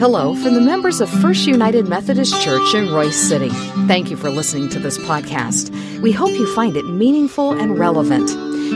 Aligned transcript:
Hello 0.00 0.34
from 0.34 0.54
the 0.54 0.60
members 0.62 1.02
of 1.02 1.10
First 1.20 1.46
United 1.46 1.86
Methodist 1.86 2.40
Church 2.40 2.74
in 2.74 2.86
Royse 2.86 3.12
City. 3.12 3.50
Thank 3.86 4.10
you 4.10 4.16
for 4.16 4.30
listening 4.30 4.70
to 4.70 4.78
this 4.78 4.96
podcast. 4.96 5.68
We 6.00 6.10
hope 6.10 6.30
you 6.30 6.50
find 6.54 6.74
it 6.74 6.86
meaningful 6.86 7.52
and 7.52 7.78
relevant. 7.78 8.30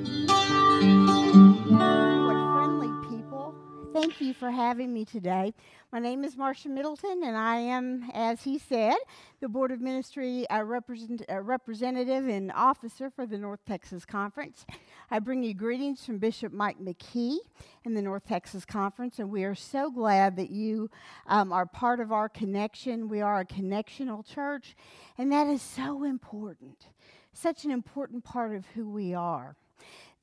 Having 4.61 4.93
me 4.93 5.03
today. 5.03 5.55
My 5.91 5.97
name 5.97 6.23
is 6.23 6.38
Marcia 6.38 6.69
Middleton, 6.69 7.23
and 7.23 7.35
I 7.35 7.55
am, 7.55 8.11
as 8.13 8.43
he 8.43 8.59
said, 8.59 8.93
the 9.39 9.49
Board 9.49 9.71
of 9.71 9.81
Ministry 9.81 10.47
uh, 10.52 10.61
represent, 10.61 11.23
uh, 11.27 11.41
representative 11.41 12.27
and 12.27 12.52
officer 12.52 13.09
for 13.09 13.25
the 13.25 13.39
North 13.39 13.61
Texas 13.67 14.05
Conference. 14.05 14.67
I 15.09 15.17
bring 15.17 15.41
you 15.41 15.55
greetings 15.55 16.05
from 16.05 16.19
Bishop 16.19 16.53
Mike 16.53 16.77
McKee 16.79 17.38
in 17.85 17.95
the 17.95 18.03
North 18.03 18.27
Texas 18.27 18.63
Conference, 18.63 19.17
and 19.17 19.31
we 19.31 19.45
are 19.45 19.55
so 19.55 19.89
glad 19.89 20.35
that 20.35 20.52
you 20.52 20.91
um, 21.25 21.52
are 21.52 21.66
part 21.66 21.99
of 21.99 22.11
our 22.11 22.30
connection. 22.30 23.09
We 23.09 23.21
are 23.21 23.39
a 23.39 23.45
connectional 23.45 24.23
church, 24.23 24.75
and 25.17 25.31
that 25.31 25.47
is 25.47 25.63
so 25.63 26.03
important, 26.03 26.86
such 27.33 27.66
an 27.66 27.71
important 27.71 28.23
part 28.23 28.55
of 28.55 28.67
who 28.75 28.88
we 28.88 29.16
are. 29.16 29.55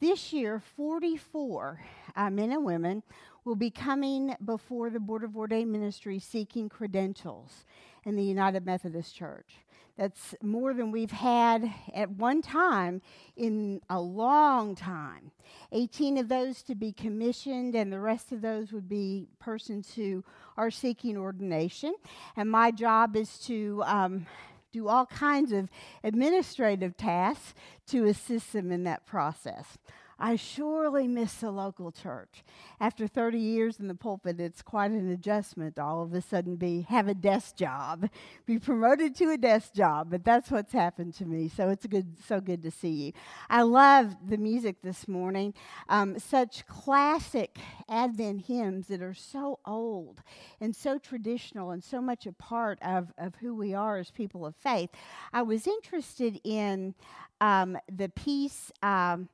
This 0.01 0.33
year, 0.33 0.63
44 0.77 1.81
uh, 2.15 2.31
men 2.31 2.53
and 2.53 2.65
women 2.65 3.03
will 3.45 3.57
be 3.57 3.71
coming 3.71 4.35
before 4.45 4.91
the 4.91 5.01
Board 5.01 5.25
of 5.25 5.37
Ordained 5.37 5.73
Ministry 5.73 6.19
seeking 6.19 6.69
credentials 6.69 7.65
in 8.05 8.17
the 8.17 8.25
United 8.25 8.65
Methodist 8.65 9.15
Church. 9.15 9.57
That's 9.99 10.33
more 10.43 10.75
than 10.75 10.93
we've 10.93 11.11
had 11.11 11.73
at 11.93 12.09
one 12.09 12.41
time 12.41 13.03
in 13.37 13.81
a 13.91 14.01
long 14.01 14.77
time. 14.77 15.33
18 15.73 16.19
of 16.19 16.29
those 16.29 16.63
to 16.63 16.77
be 16.77 16.93
commissioned, 16.93 17.75
and 17.75 17.93
the 17.93 17.99
rest 17.99 18.31
of 18.31 18.41
those 18.41 18.73
would 18.73 18.89
be 18.89 19.27
persons 19.41 19.93
who 19.95 20.23
are 20.57 20.71
seeking 20.71 21.17
ordination. 21.17 21.97
And 22.37 22.49
my 22.49 22.71
job 22.71 23.17
is 23.17 23.39
to 23.41 23.83
um, 23.87 24.27
do 24.73 24.87
all 24.87 25.07
kinds 25.07 25.51
of 25.51 25.69
administrative 26.05 26.97
tasks 26.97 27.55
to 27.89 28.05
assist 28.05 28.53
them 28.53 28.71
in 28.71 28.85
that 28.85 29.05
process. 29.05 29.79
I 30.21 30.35
surely 30.35 31.07
miss 31.07 31.35
the 31.35 31.51
local 31.51 31.93
church. 31.93 32.43
After 32.81 33.07
30 33.07 33.39
years 33.39 33.79
in 33.79 33.87
the 33.87 33.95
pulpit, 33.95 34.41
it's 34.41 34.63
quite 34.63 34.91
an 34.91 35.11
adjustment 35.11 35.77
to 35.77 35.83
all 35.83 36.03
of 36.03 36.13
a 36.13 36.21
sudden 36.21 36.57
be 36.57 36.83
have 36.89 37.07
a 37.07 37.15
desk 37.15 37.57
job, 37.57 38.09
be 38.45 38.59
promoted 38.59 39.15
to 39.17 39.31
a 39.31 39.37
desk 39.37 39.75
job. 39.75 40.11
But 40.11 40.25
that's 40.25 40.51
what's 40.51 40.73
happened 40.73 41.15
to 41.15 41.25
me. 41.25 41.49
So 41.49 41.69
it's 41.69 41.87
good, 41.87 42.17
so 42.27 42.41
good 42.41 42.63
to 42.63 42.71
see 42.71 42.89
you. 42.89 43.13
I 43.49 43.63
love 43.63 44.17
the 44.27 44.39
music 44.39 44.83
this 44.83 45.07
morning. 45.07 45.55
Um, 45.89 46.19
such 46.19 46.67
classic 46.67 47.57
Advent 47.89 48.47
hymns 48.47 48.89
that 48.89 49.03
are 49.03 49.15
so 49.15 49.61
old 49.65 50.23
and 50.61 50.75
so 50.75 50.99
traditional 50.99 51.71
and 51.71 51.83
so 51.83 52.01
much 52.01 52.27
a 52.27 52.33
part 52.33 52.79
of, 52.83 53.13
of 53.19 53.37
who 53.37 53.55
we 53.55 53.73
are 53.73 53.99
as 53.99 54.11
people 54.11 54.45
of 54.45 54.57
faith. 54.57 54.91
I 55.33 55.43
was 55.43 55.69
interested 55.69 56.41
in 56.43 56.95
um, 57.41 57.79
the 57.91 58.09
piece. 58.09 58.73
Um, 58.83 59.29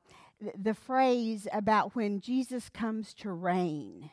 the 0.57 0.73
phrase 0.73 1.47
about 1.53 1.95
when 1.95 2.19
Jesus 2.19 2.69
comes 2.69 3.13
to 3.15 3.31
reign. 3.31 4.09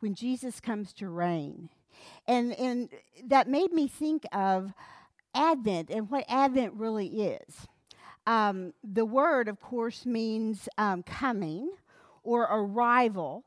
When 0.00 0.14
Jesus 0.14 0.60
comes 0.60 0.92
to 0.94 1.08
reign. 1.08 1.68
And, 2.26 2.52
and 2.58 2.88
that 3.24 3.48
made 3.48 3.72
me 3.72 3.88
think 3.88 4.24
of 4.32 4.72
Advent 5.34 5.90
and 5.90 6.10
what 6.10 6.24
Advent 6.28 6.74
really 6.74 7.22
is. 7.22 7.66
Um, 8.26 8.72
the 8.84 9.04
word, 9.04 9.48
of 9.48 9.60
course, 9.60 10.06
means 10.06 10.68
um, 10.78 11.02
coming 11.02 11.70
or 12.22 12.42
arrival, 12.42 13.44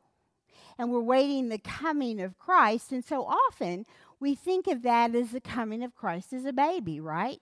and 0.77 0.91
we're 0.91 0.99
waiting 0.99 1.47
the 1.47 1.59
coming 1.59 2.19
of 2.21 2.37
Christ. 2.37 2.91
And 2.91 3.03
so 3.03 3.25
often 3.25 3.85
we 4.19 4.35
think 4.35 4.67
of 4.67 4.81
that 4.83 5.15
as 5.15 5.31
the 5.31 5.39
coming 5.39 5.83
of 5.83 5.95
Christ 5.95 6.33
as 6.33 6.45
a 6.45 6.51
baby, 6.51 6.99
right? 6.99 7.39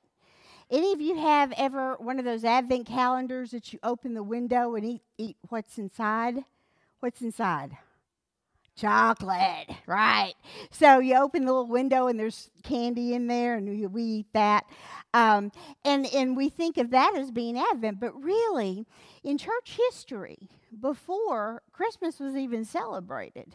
Any 0.72 0.94
of 0.94 1.01
you 1.01 1.16
have 1.16 1.53
ever 1.57 1.96
one 1.96 2.19
of 2.19 2.25
those 2.25 2.44
advent 2.44 2.88
calendars 2.88 3.51
that 3.51 3.74
you 3.74 3.79
open 3.84 4.13
the 4.13 4.24
window 4.24 4.75
and 4.75 4.85
eat, 4.85 5.01
eat 5.18 5.38
what's 5.50 5.78
inside? 5.78 6.46
What's 7.00 7.22
inside? 7.22 7.78
Chocolate, 8.75 9.69
right? 9.85 10.34
So 10.72 11.00
you 11.00 11.16
open 11.16 11.46
the 11.46 11.52
little 11.52 11.68
window 11.68 12.07
and 12.07 12.19
there's 12.19 12.50
candy 12.63 13.13
in 13.13 13.28
there, 13.28 13.56
and 13.56 13.94
we, 13.94 14.02
eat 14.03 14.34
that. 14.34 14.66
Um, 15.13 15.52
and, 15.85 16.07
and 16.07 16.35
we 16.35 16.50
think 16.50 16.78
of 16.78 16.90
that 16.90 17.13
as 17.16 17.29
being 17.29 17.59
Advent, 17.59 18.00
but 18.00 18.19
really, 18.19 18.88
in 19.23 19.38
church 19.38 19.78
history, 19.78 20.50
before 20.81 21.62
Christmas 21.72 22.19
was 22.19 22.35
even 22.35 22.66
celebrated, 22.66 23.53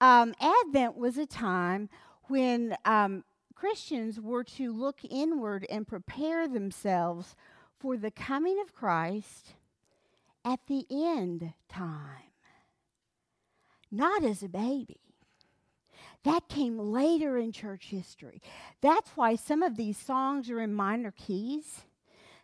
um, 0.00 0.34
Advent 0.40 0.98
was 0.98 1.16
a 1.16 1.24
time 1.26 1.88
when 2.24 2.76
um, 2.84 3.24
Christians 3.58 4.20
were 4.20 4.44
to 4.44 4.72
look 4.72 5.00
inward 5.10 5.66
and 5.68 5.84
prepare 5.84 6.46
themselves 6.46 7.34
for 7.80 7.96
the 7.96 8.12
coming 8.12 8.60
of 8.60 8.72
Christ 8.72 9.54
at 10.44 10.60
the 10.68 10.86
end 10.88 11.54
time, 11.68 12.30
not 13.90 14.22
as 14.22 14.44
a 14.44 14.48
baby. 14.48 15.00
That 16.22 16.48
came 16.48 16.78
later 16.78 17.36
in 17.36 17.50
church 17.50 17.86
history. 17.86 18.40
That's 18.80 19.10
why 19.16 19.34
some 19.34 19.64
of 19.64 19.76
these 19.76 19.98
songs 19.98 20.48
are 20.50 20.60
in 20.60 20.72
minor 20.72 21.10
keys. 21.10 21.80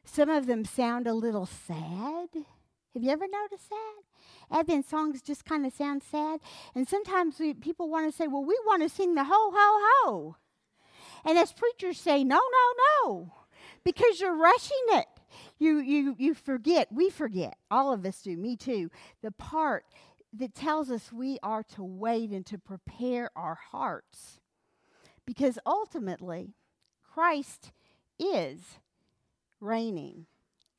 Some 0.05 0.29
of 0.29 0.47
them 0.47 0.65
sound 0.65 1.07
a 1.07 1.15
little 1.15 1.47
sad. 1.47 2.29
Have 2.93 3.03
you 3.03 3.11
ever 3.11 3.27
noticed 3.29 3.71
that? 3.71 4.59
Advent 4.59 4.89
songs 4.89 5.23
just 5.23 5.45
kind 5.45 5.65
of 5.65 5.73
sound 5.73 6.03
sad. 6.03 6.41
And 6.75 6.89
sometimes 6.89 7.39
we, 7.39 7.55
people 7.55 7.89
want 7.89 8.11
to 8.11 8.17
say, 8.17 8.27
well, 8.27 8.45
we 8.45 8.59
want 8.67 8.83
to 8.83 8.89
sing 8.89 9.15
the 9.15 9.25
ho, 9.25 9.31
ho, 9.33 9.81
ho. 10.03 10.37
And 11.25 11.39
as 11.39 11.53
preachers 11.53 11.99
say, 11.99 12.25
no, 12.25 12.37
no, 12.37 12.75
no, 13.13 13.33
because 13.85 14.21
you're 14.21 14.37
rushing 14.37 14.85
it. 14.89 15.07
You, 15.59 15.79
you, 15.79 16.15
you 16.19 16.35
forget, 16.35 16.93
we 16.93 17.11
forget, 17.11 17.57
all 17.71 17.93
of 17.93 18.05
us 18.05 18.23
do, 18.23 18.37
me 18.37 18.57
too, 18.57 18.91
the 19.23 19.31
part 19.31 19.85
that 20.33 20.55
tells 20.55 20.91
us 20.91 21.13
we 21.13 21.39
are 21.43 21.63
to 21.75 21.83
wait 21.83 22.31
and 22.31 22.45
to 22.47 22.59
prepare 22.59 23.31
our 23.37 23.59
hearts. 23.71 24.41
Because 25.27 25.59
ultimately, 25.65 26.55
Christ 27.03 27.73
is 28.19 28.61
reigning, 29.61 30.27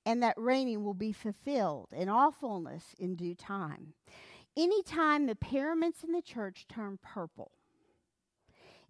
and 0.05 0.22
that 0.22 0.38
reigning 0.38 0.84
will 0.84 0.94
be 0.94 1.11
fulfilled 1.11 1.89
in 1.91 2.09
all 2.09 2.31
fullness 2.31 2.94
in 3.00 3.16
due 3.16 3.35
time. 3.35 3.94
Anytime 4.55 5.25
the 5.25 5.35
paraments 5.35 6.03
in 6.03 6.11
the 6.11 6.22
church 6.22 6.66
turn 6.69 7.00
purple, 7.01 7.51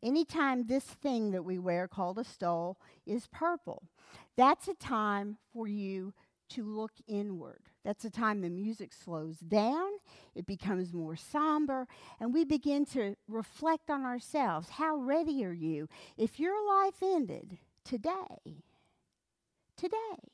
anytime 0.06 0.68
this 0.68 0.84
thing 0.84 1.32
that 1.32 1.44
we 1.44 1.58
wear 1.58 1.88
called 1.88 2.20
a 2.20 2.24
stole 2.24 2.78
is 3.06 3.28
purple, 3.28 3.84
that's 4.38 4.68
a 4.68 4.76
time 4.76 5.38
for 5.52 5.68
you 5.68 6.14
to 6.48 6.64
look 6.64 6.92
inward. 7.08 7.62
That's 7.84 8.06
a 8.06 8.10
time 8.10 8.42
the 8.42 8.50
music 8.50 8.94
slows 8.94 9.38
down, 9.38 9.90
it 10.36 10.46
becomes 10.46 10.94
more 10.94 11.16
somber, 11.16 11.88
and 12.20 12.34
we 12.34 12.46
begin 12.46 12.86
to 12.88 13.16
reflect 13.28 13.90
on 13.90 14.04
ourselves. 14.04 14.70
How 14.70 14.96
ready 14.96 15.44
are 15.44 15.54
you 15.54 15.90
if 16.18 16.40
your 16.40 16.56
life 16.68 17.02
ended 17.02 17.58
today? 17.84 18.64
Today. 19.76 20.32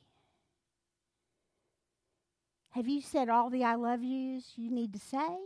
Have 2.72 2.88
you 2.88 3.02
said 3.02 3.30
all 3.30 3.50
the 3.50 3.64
I 3.64 3.76
love 3.76 4.04
yous 4.04 4.54
you 4.56 4.70
need 4.70 4.94
to 4.94 5.00
say? 5.00 5.38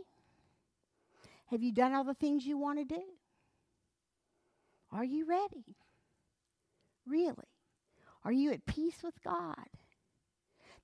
Have 1.50 1.62
you 1.62 1.72
done 1.72 1.92
all 1.92 2.04
the 2.04 2.14
things 2.14 2.44
you 2.44 2.58
want 2.58 2.78
to 2.78 2.84
do? 2.84 3.02
Are 4.96 5.04
you 5.04 5.26
ready? 5.26 5.76
Really? 7.06 7.34
Are 8.24 8.32
you 8.32 8.50
at 8.52 8.64
peace 8.64 9.02
with 9.04 9.22
God? 9.22 9.66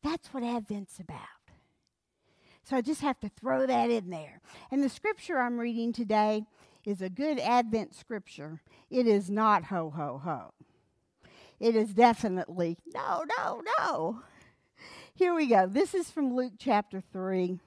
That's 0.05 0.29
what 0.35 0.43
Advent's 0.43 1.01
about. 1.01 1.19
So 2.63 2.77
I 2.77 2.83
just 2.83 3.01
have 3.01 3.19
to 3.21 3.31
throw 3.31 3.65
that 3.67 3.91
in 3.91 4.11
there. 4.11 4.43
And 4.71 4.85
the 4.85 4.91
scripture 4.91 5.39
I'm 5.39 5.59
reading 5.59 5.95
today 5.95 6.45
is 6.85 7.01
a 7.01 7.09
good 7.09 7.39
Advent 7.39 7.95
scripture. 7.95 8.61
It 8.91 9.07
is 9.07 9.31
not 9.31 9.65
ho, 9.65 9.91
ho, 9.97 10.21
ho. 10.23 10.53
It 11.59 11.75
is 11.75 11.95
definitely 11.95 12.77
no, 12.95 13.25
no, 13.39 13.63
no. 13.79 14.23
Here 15.15 15.35
we 15.35 15.47
go. 15.47 15.67
This 15.67 15.95
is 15.95 16.11
from 16.11 16.35
Luke 16.35 16.55
chapter 16.59 17.01
3. 17.01 17.59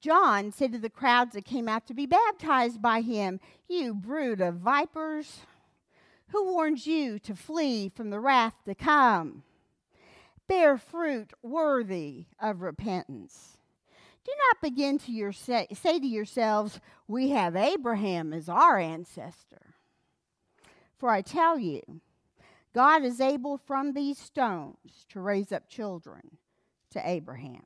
John 0.00 0.52
said 0.52 0.72
to 0.72 0.78
the 0.78 0.90
crowds 0.90 1.34
that 1.34 1.44
came 1.44 1.68
out 1.68 1.86
to 1.86 1.94
be 1.94 2.06
baptized 2.06 2.80
by 2.82 3.00
him, 3.00 3.40
You 3.68 3.94
brood 3.94 4.40
of 4.40 4.56
vipers, 4.56 5.40
who 6.28 6.52
warned 6.52 6.86
you 6.86 7.18
to 7.20 7.34
flee 7.34 7.88
from 7.88 8.10
the 8.10 8.20
wrath 8.20 8.54
to 8.66 8.74
come? 8.74 9.42
Bear 10.48 10.78
fruit 10.78 11.32
worthy 11.42 12.26
of 12.40 12.62
repentance. 12.62 13.56
Do 14.24 14.32
not 14.48 14.60
begin 14.60 14.98
to 14.98 15.12
your 15.12 15.32
say, 15.32 15.68
say 15.72 15.98
to 15.98 16.06
yourselves, 16.06 16.80
We 17.06 17.30
have 17.30 17.56
Abraham 17.56 18.32
as 18.32 18.48
our 18.48 18.78
ancestor. 18.78 19.74
For 20.98 21.10
I 21.10 21.22
tell 21.22 21.58
you, 21.58 22.00
God 22.74 23.04
is 23.04 23.20
able 23.20 23.56
from 23.56 23.92
these 23.92 24.18
stones 24.18 25.06
to 25.10 25.20
raise 25.20 25.52
up 25.52 25.68
children 25.68 26.38
to 26.90 27.08
Abraham. 27.08 27.64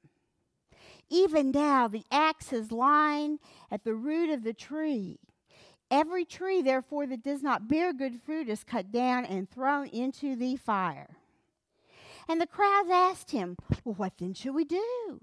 Even 1.10 1.50
now, 1.50 1.88
the 1.88 2.04
axe 2.10 2.52
is 2.52 2.70
lying 2.70 3.40
at 3.70 3.84
the 3.84 3.94
root 3.94 4.30
of 4.30 4.44
the 4.44 4.52
tree. 4.52 5.18
Every 5.90 6.24
tree, 6.24 6.62
therefore, 6.62 7.06
that 7.08 7.24
does 7.24 7.42
not 7.42 7.66
bear 7.66 7.92
good 7.92 8.22
fruit 8.24 8.48
is 8.48 8.62
cut 8.62 8.92
down 8.92 9.24
and 9.24 9.50
thrown 9.50 9.88
into 9.88 10.36
the 10.36 10.54
fire. 10.54 11.16
And 12.28 12.40
the 12.40 12.46
crowds 12.46 12.90
asked 12.90 13.32
him, 13.32 13.56
Well, 13.84 13.96
what 13.96 14.18
then 14.18 14.34
shall 14.34 14.52
we 14.52 14.64
do? 14.64 15.20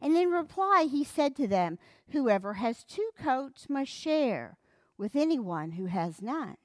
And 0.00 0.16
in 0.16 0.30
reply, 0.30 0.86
he 0.90 1.04
said 1.04 1.36
to 1.36 1.46
them, 1.46 1.78
Whoever 2.10 2.54
has 2.54 2.82
two 2.82 3.10
coats 3.22 3.68
must 3.68 3.90
share 3.90 4.56
with 4.96 5.14
anyone 5.14 5.72
who 5.72 5.84
has 5.86 6.22
none. 6.22 6.56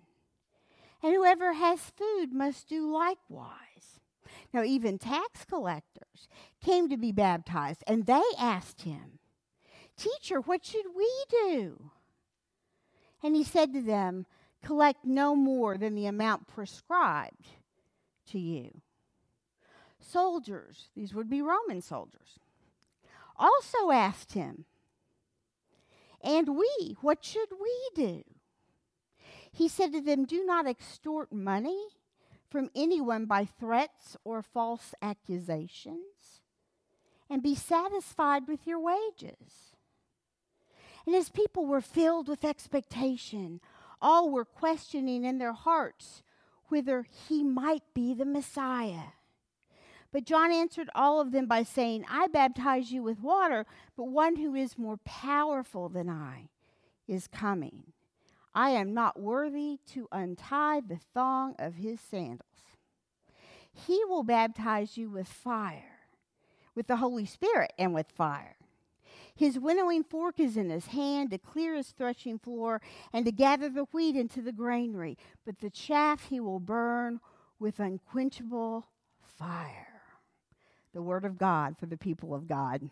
And 1.02 1.14
whoever 1.14 1.54
has 1.54 1.92
food 1.98 2.31
must 2.31 2.70
do 2.70 2.90
likewise. 2.90 3.73
Now, 4.54 4.64
even 4.64 5.00
tax 5.00 5.46
collectors 5.46 6.28
came 6.64 6.88
to 6.90 6.98
be 6.98 7.12
baptized, 7.12 7.84
and 7.88 8.06
they 8.06 8.22
asked 8.38 8.84
him, 8.84 9.20
Teacher, 9.98 10.40
what 10.40 10.64
should 10.64 10.86
we 10.96 11.10
do? 11.30 11.90
And 13.24 13.36
he 13.36 13.44
said 13.44 13.74
to 13.74 13.82
them, 13.82 14.28
Collect 14.64 15.04
no 15.04 15.36
more 15.36 15.78
than 15.78 15.96
the 15.96 16.06
amount 16.06 16.48
prescribed 16.48 17.48
to 18.28 18.40
you. 18.40 18.82
Soldiers, 20.00 20.90
these 20.96 21.14
would 21.14 21.30
be 21.30 21.42
Roman 21.42 21.82
soldiers, 21.82 22.40
also 23.36 23.90
asked 23.92 24.34
him, 24.34 24.66
And 26.22 26.56
we, 26.56 26.98
what 27.02 27.26
should 27.26 27.50
we 27.60 27.90
do? 27.96 28.24
He 29.52 29.68
said 29.68 29.92
to 29.94 30.02
them, 30.02 30.26
Do 30.26 30.46
not 30.46 30.68
extort 30.68 31.32
money 31.32 31.88
from 32.54 32.70
anyone 32.76 33.26
by 33.26 33.44
threats 33.44 34.16
or 34.24 34.44
false 34.44 34.94
accusations, 35.02 36.40
and 37.28 37.42
be 37.42 37.56
satisfied 37.56 38.48
with 38.48 38.68
your 38.68 38.80
wages. 38.80 39.72
And 41.08 41.16
as 41.16 41.30
people 41.30 41.66
were 41.66 41.82
filled 41.82 42.28
with 42.28 42.46
expectation, 42.46 43.60
all 44.00 44.30
were 44.30 44.46
questioning 44.46 45.26
in 45.26 45.40
their 45.40 45.54
hearts 45.54 46.22
whether 46.68 47.08
he 47.28 47.44
might 47.44 47.82
be 47.96 48.14
the 48.14 48.24
Messiah. 48.24 49.14
But 50.12 50.26
John 50.26 50.52
answered 50.52 50.92
all 50.94 51.20
of 51.20 51.32
them 51.32 51.48
by 51.48 51.64
saying, 51.64 52.06
I 52.08 52.28
baptize 52.28 52.92
you 52.92 53.02
with 53.02 53.20
water, 53.20 53.66
but 53.98 54.04
one 54.04 54.36
who 54.36 54.54
is 54.54 54.78
more 54.78 54.98
powerful 54.98 55.90
than 55.90 56.08
I 56.08 56.50
is 57.08 57.26
coming. 57.26 57.94
I 58.56 58.70
am 58.72 58.94
not 58.94 59.20
worthy 59.20 59.80
to 59.94 60.08
untie 60.12 60.82
the 60.82 61.00
thong 61.14 61.56
of 61.58 61.76
his 61.76 62.00
sandals. 62.00 62.50
He 63.72 64.04
will 64.06 64.24
baptize 64.24 64.98
you 64.98 65.10
with 65.10 65.28
fire, 65.28 66.00
with 66.76 66.88
the 66.88 66.98
Holy 66.98 67.26
Spirit, 67.26 67.74
and 67.80 67.94
with 67.94 68.12
fire. 68.12 68.56
His 69.36 69.58
winnowing 69.58 70.04
fork 70.04 70.40
is 70.40 70.58
in 70.58 70.70
his 70.70 70.88
hand 70.88 71.32
to 71.32 71.40
clear 71.40 71.76
his 71.76 71.90
threshing 71.90 72.38
floor 72.38 72.82
and 73.12 73.26
to 73.26 73.32
gather 73.32 73.70
the 73.70 73.86
wheat 73.92 74.16
into 74.16 74.42
the 74.42 74.52
granary, 74.52 75.18
but 75.44 75.60
the 75.60 75.72
chaff 75.72 76.26
he 76.26 76.40
will 76.40 76.60
burn 76.60 77.20
with 77.60 77.80
unquenchable 77.80 78.86
fire 79.20 79.94
the 80.94 81.02
Word 81.02 81.26
of 81.26 81.38
God 81.38 81.76
for 81.78 81.88
the 81.88 81.98
people 81.98 82.34
of 82.34 82.48
God. 82.48 82.90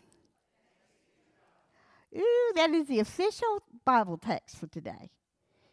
Ooh, 2.16 2.52
that 2.56 2.70
is 2.70 2.88
the 2.88 2.98
official 2.98 3.62
Bible 3.84 4.18
text 4.18 4.56
for 4.56 4.66
today 4.66 5.10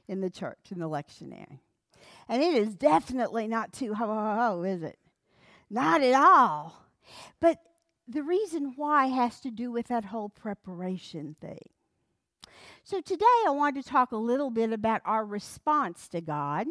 in 0.10 0.22
the 0.22 0.30
church, 0.30 0.72
in 0.72 0.80
the 0.80 0.90
lectionary. 0.90 1.60
And 2.28 2.42
it 2.42 2.54
is 2.54 2.76
definitely 2.76 3.48
not 3.48 3.72
too 3.72 3.94
ho 3.94 4.06
ho 4.08 4.36
ho, 4.36 4.64
is 4.64 4.84
it? 4.84 4.98
Not 5.70 6.02
at 6.02 6.16
all. 6.16 6.84
But 7.40 7.60
the 8.08 8.24
reason 8.24 8.74
why 8.76 9.06
has 9.06 9.40
to 9.42 9.52
do 9.52 9.72
with 9.72 9.88
that 9.88 10.06
whole 10.06 10.30
preparation 10.30 11.36
thing. 11.40 11.70
So, 12.84 13.02
today 13.02 13.26
I 13.46 13.52
want 13.52 13.76
to 13.76 13.84
talk 13.84 14.12
a 14.12 14.18
little 14.18 14.50
bit 14.50 14.74
about 14.74 15.02
our 15.06 15.24
response 15.24 16.08
to 16.10 16.22
God. 16.22 16.66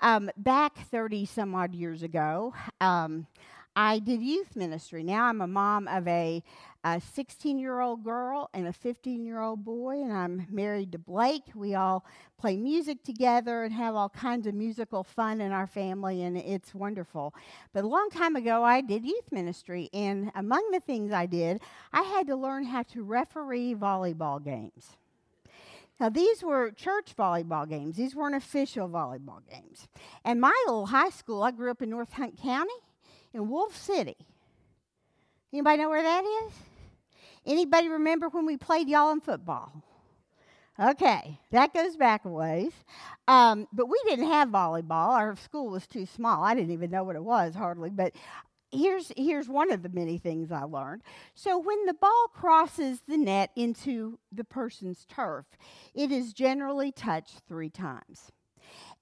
Um, 0.00 0.30
back 0.36 0.76
30 0.76 1.26
some 1.26 1.54
odd 1.54 1.74
years 1.74 2.04
ago, 2.04 2.54
um, 2.80 3.26
I 3.78 3.98
did 3.98 4.22
youth 4.22 4.56
ministry. 4.56 5.04
Now 5.04 5.24
I'm 5.24 5.42
a 5.42 5.46
mom 5.46 5.86
of 5.86 6.08
a 6.08 6.42
16 7.14 7.58
year 7.58 7.80
old 7.80 8.04
girl 8.04 8.48
and 8.54 8.66
a 8.66 8.72
15 8.72 9.22
year 9.22 9.38
old 9.38 9.66
boy, 9.66 10.00
and 10.00 10.14
I'm 10.14 10.46
married 10.50 10.92
to 10.92 10.98
Blake. 10.98 11.42
We 11.54 11.74
all 11.74 12.02
play 12.38 12.56
music 12.56 13.04
together 13.04 13.64
and 13.64 13.74
have 13.74 13.94
all 13.94 14.08
kinds 14.08 14.46
of 14.46 14.54
musical 14.54 15.04
fun 15.04 15.42
in 15.42 15.52
our 15.52 15.66
family, 15.66 16.22
and 16.22 16.38
it's 16.38 16.74
wonderful. 16.74 17.34
But 17.74 17.84
a 17.84 17.86
long 17.86 18.08
time 18.08 18.34
ago, 18.34 18.64
I 18.64 18.80
did 18.80 19.04
youth 19.04 19.30
ministry, 19.30 19.90
and 19.92 20.32
among 20.34 20.70
the 20.70 20.80
things 20.80 21.12
I 21.12 21.26
did, 21.26 21.60
I 21.92 22.02
had 22.02 22.26
to 22.28 22.36
learn 22.36 22.64
how 22.64 22.82
to 22.84 23.02
referee 23.02 23.74
volleyball 23.74 24.42
games. 24.42 24.96
Now, 26.00 26.08
these 26.08 26.42
were 26.42 26.70
church 26.70 27.14
volleyball 27.14 27.68
games. 27.68 27.96
These 27.96 28.14
weren't 28.14 28.34
official 28.34 28.88
volleyball 28.88 29.40
games. 29.50 29.88
And 30.24 30.40
my 30.40 30.54
little 30.66 30.86
high 30.86 31.10
school, 31.10 31.42
I 31.42 31.50
grew 31.50 31.70
up 31.70 31.82
in 31.82 31.90
North 31.90 32.12
Hunt 32.12 32.40
County, 32.40 32.72
in 33.32 33.48
Wolfe 33.48 33.76
City. 33.76 34.16
Anybody 35.52 35.82
know 35.82 35.88
where 35.88 36.02
that 36.02 36.24
is? 36.24 36.52
Anybody 37.46 37.88
remember 37.88 38.28
when 38.28 38.44
we 38.44 38.56
played 38.56 38.88
y'all 38.88 39.12
in 39.12 39.20
football? 39.20 39.72
Okay, 40.78 41.40
that 41.52 41.72
goes 41.72 41.96
back 41.96 42.24
a 42.24 42.28
ways. 42.28 42.72
Um, 43.28 43.66
but 43.72 43.88
we 43.88 43.98
didn't 44.06 44.30
have 44.30 44.48
volleyball. 44.50 45.10
Our 45.10 45.36
school 45.36 45.70
was 45.70 45.86
too 45.86 46.04
small. 46.04 46.44
I 46.44 46.54
didn't 46.54 46.72
even 46.72 46.90
know 46.90 47.04
what 47.04 47.16
it 47.16 47.24
was 47.24 47.54
hardly. 47.54 47.88
But 47.88 48.12
here's 48.70 49.10
here's 49.16 49.48
one 49.48 49.72
of 49.72 49.82
the 49.82 49.88
many 49.88 50.18
things 50.18 50.52
I 50.52 50.64
learned. 50.64 51.02
So 51.34 51.58
when 51.58 51.86
the 51.86 51.94
ball 51.94 52.26
crosses 52.34 53.00
the 53.08 53.16
net 53.16 53.50
into 53.56 54.18
the 54.32 54.44
person's 54.44 55.06
turf, 55.06 55.46
it 55.94 56.12
is 56.12 56.32
generally 56.32 56.92
touched 56.92 57.40
three 57.48 57.70
times. 57.70 58.32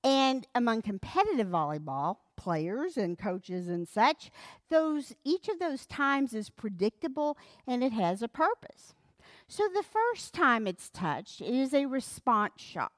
And 0.04 0.46
among 0.54 0.82
competitive 0.82 1.48
volleyball 1.48 2.18
players 2.44 2.98
and 2.98 3.18
coaches 3.18 3.68
and 3.68 3.88
such, 3.88 4.30
those 4.68 5.14
each 5.24 5.48
of 5.48 5.58
those 5.58 5.86
times 5.86 6.34
is 6.34 6.50
predictable 6.50 7.38
and 7.66 7.82
it 7.82 7.92
has 7.92 8.20
a 8.22 8.28
purpose. 8.28 8.92
So 9.48 9.62
the 9.74 9.82
first 9.82 10.34
time 10.34 10.66
it's 10.66 10.90
touched, 10.90 11.40
it 11.40 11.54
is 11.54 11.72
a 11.72 11.86
response 11.86 12.60
shot. 12.60 12.92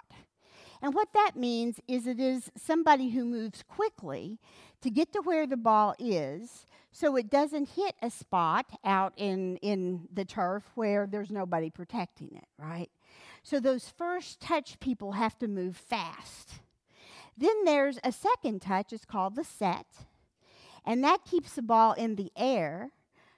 And 0.82 0.94
what 0.94 1.12
that 1.14 1.36
means 1.36 1.80
is 1.86 2.08
it 2.08 2.18
is 2.18 2.50
somebody 2.56 3.10
who 3.10 3.24
moves 3.24 3.62
quickly 3.62 4.40
to 4.82 4.90
get 4.90 5.12
to 5.12 5.20
where 5.20 5.46
the 5.46 5.56
ball 5.56 5.94
is 6.00 6.66
so 6.90 7.14
it 7.14 7.30
doesn't 7.30 7.68
hit 7.68 7.94
a 8.02 8.10
spot 8.10 8.66
out 8.84 9.12
in, 9.16 9.58
in 9.58 10.08
the 10.12 10.24
turf 10.24 10.64
where 10.74 11.06
there's 11.06 11.30
nobody 11.30 11.70
protecting 11.70 12.30
it, 12.34 12.48
right? 12.58 12.90
So 13.44 13.60
those 13.60 13.88
first 13.88 14.40
touch 14.40 14.80
people 14.80 15.12
have 15.12 15.38
to 15.38 15.46
move 15.46 15.76
fast. 15.76 16.54
Then 17.36 17.64
there's 17.64 17.98
a 18.02 18.12
second 18.12 18.62
touch, 18.62 18.92
it's 18.92 19.04
called 19.04 19.36
the 19.36 19.44
set, 19.44 19.86
and 20.84 21.04
that 21.04 21.24
keeps 21.24 21.54
the 21.54 21.62
ball 21.62 21.92
in 21.92 22.16
the 22.16 22.32
air 22.36 22.90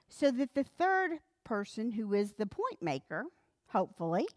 so 0.07 0.31
that 0.31 0.53
the 0.53 0.63
third 0.63 1.19
person, 1.43 1.91
who 1.91 2.13
is 2.13 2.33
the 2.33 2.45
point 2.45 2.81
maker, 2.81 3.25
hopefully, 3.67 4.27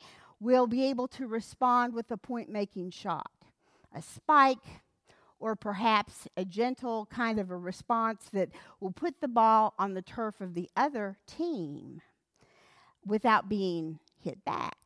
will 0.40 0.66
be 0.66 0.84
able 0.84 1.06
to 1.06 1.26
respond 1.26 1.94
with 1.94 2.10
a 2.10 2.16
point 2.16 2.48
making 2.48 2.90
shot, 2.90 3.30
a 3.94 4.02
spike, 4.02 4.82
or 5.38 5.54
perhaps 5.54 6.28
a 6.36 6.44
gentle 6.44 7.06
kind 7.06 7.38
of 7.38 7.50
a 7.50 7.56
response 7.56 8.28
that 8.32 8.48
will 8.80 8.92
put 8.92 9.20
the 9.20 9.28
ball 9.28 9.74
on 9.78 9.94
the 9.94 10.02
turf 10.02 10.40
of 10.40 10.54
the 10.54 10.70
other 10.76 11.18
team 11.26 12.00
without 13.04 13.48
being 13.48 13.98
hit 14.22 14.44
back. 14.44 14.76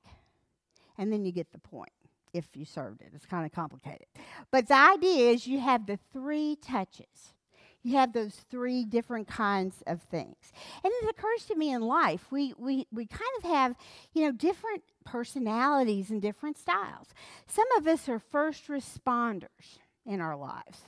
And 0.99 1.13
then 1.13 1.25
you 1.25 1.33
get 1.33 1.53
the 1.53 1.59
point 1.59 1.93
if 2.37 2.57
you 2.57 2.65
served 2.65 3.03
it. 3.03 3.09
It's 3.15 3.27
kind 3.27 3.47
of 3.47 3.53
complicated. 3.53 4.07
But 4.51 4.69
the 4.69 4.77
idea 4.77 5.31
is 5.31 5.47
you 5.47 5.61
have 5.61 5.87
the 5.87 5.99
three 6.13 6.57
touches. 6.57 7.35
You 7.83 7.97
have 7.97 8.13
those 8.13 8.35
three 8.51 8.85
different 8.85 9.29
kinds 9.29 9.77
of 9.87 10.03
things. 10.03 10.53
And 10.83 10.93
it 11.03 11.09
occurs 11.09 11.45
to 11.47 11.55
me 11.55 11.73
in 11.73 11.83
life, 11.83 12.27
we, 12.33 12.53
we, 12.59 12.87
we 12.91 13.07
kind 13.07 13.23
of 13.39 13.45
have, 13.45 13.77
you 14.13 14.25
know, 14.25 14.33
different 14.33 14.83
personalities 15.05 16.11
and 16.11 16.21
different 16.21 16.59
styles. 16.59 17.09
Some 17.47 17.67
of 17.77 17.87
us 17.87 18.09
are 18.09 18.19
first 18.19 18.67
responders 18.67 19.79
in 20.05 20.21
our 20.21 20.37
lives. 20.37 20.81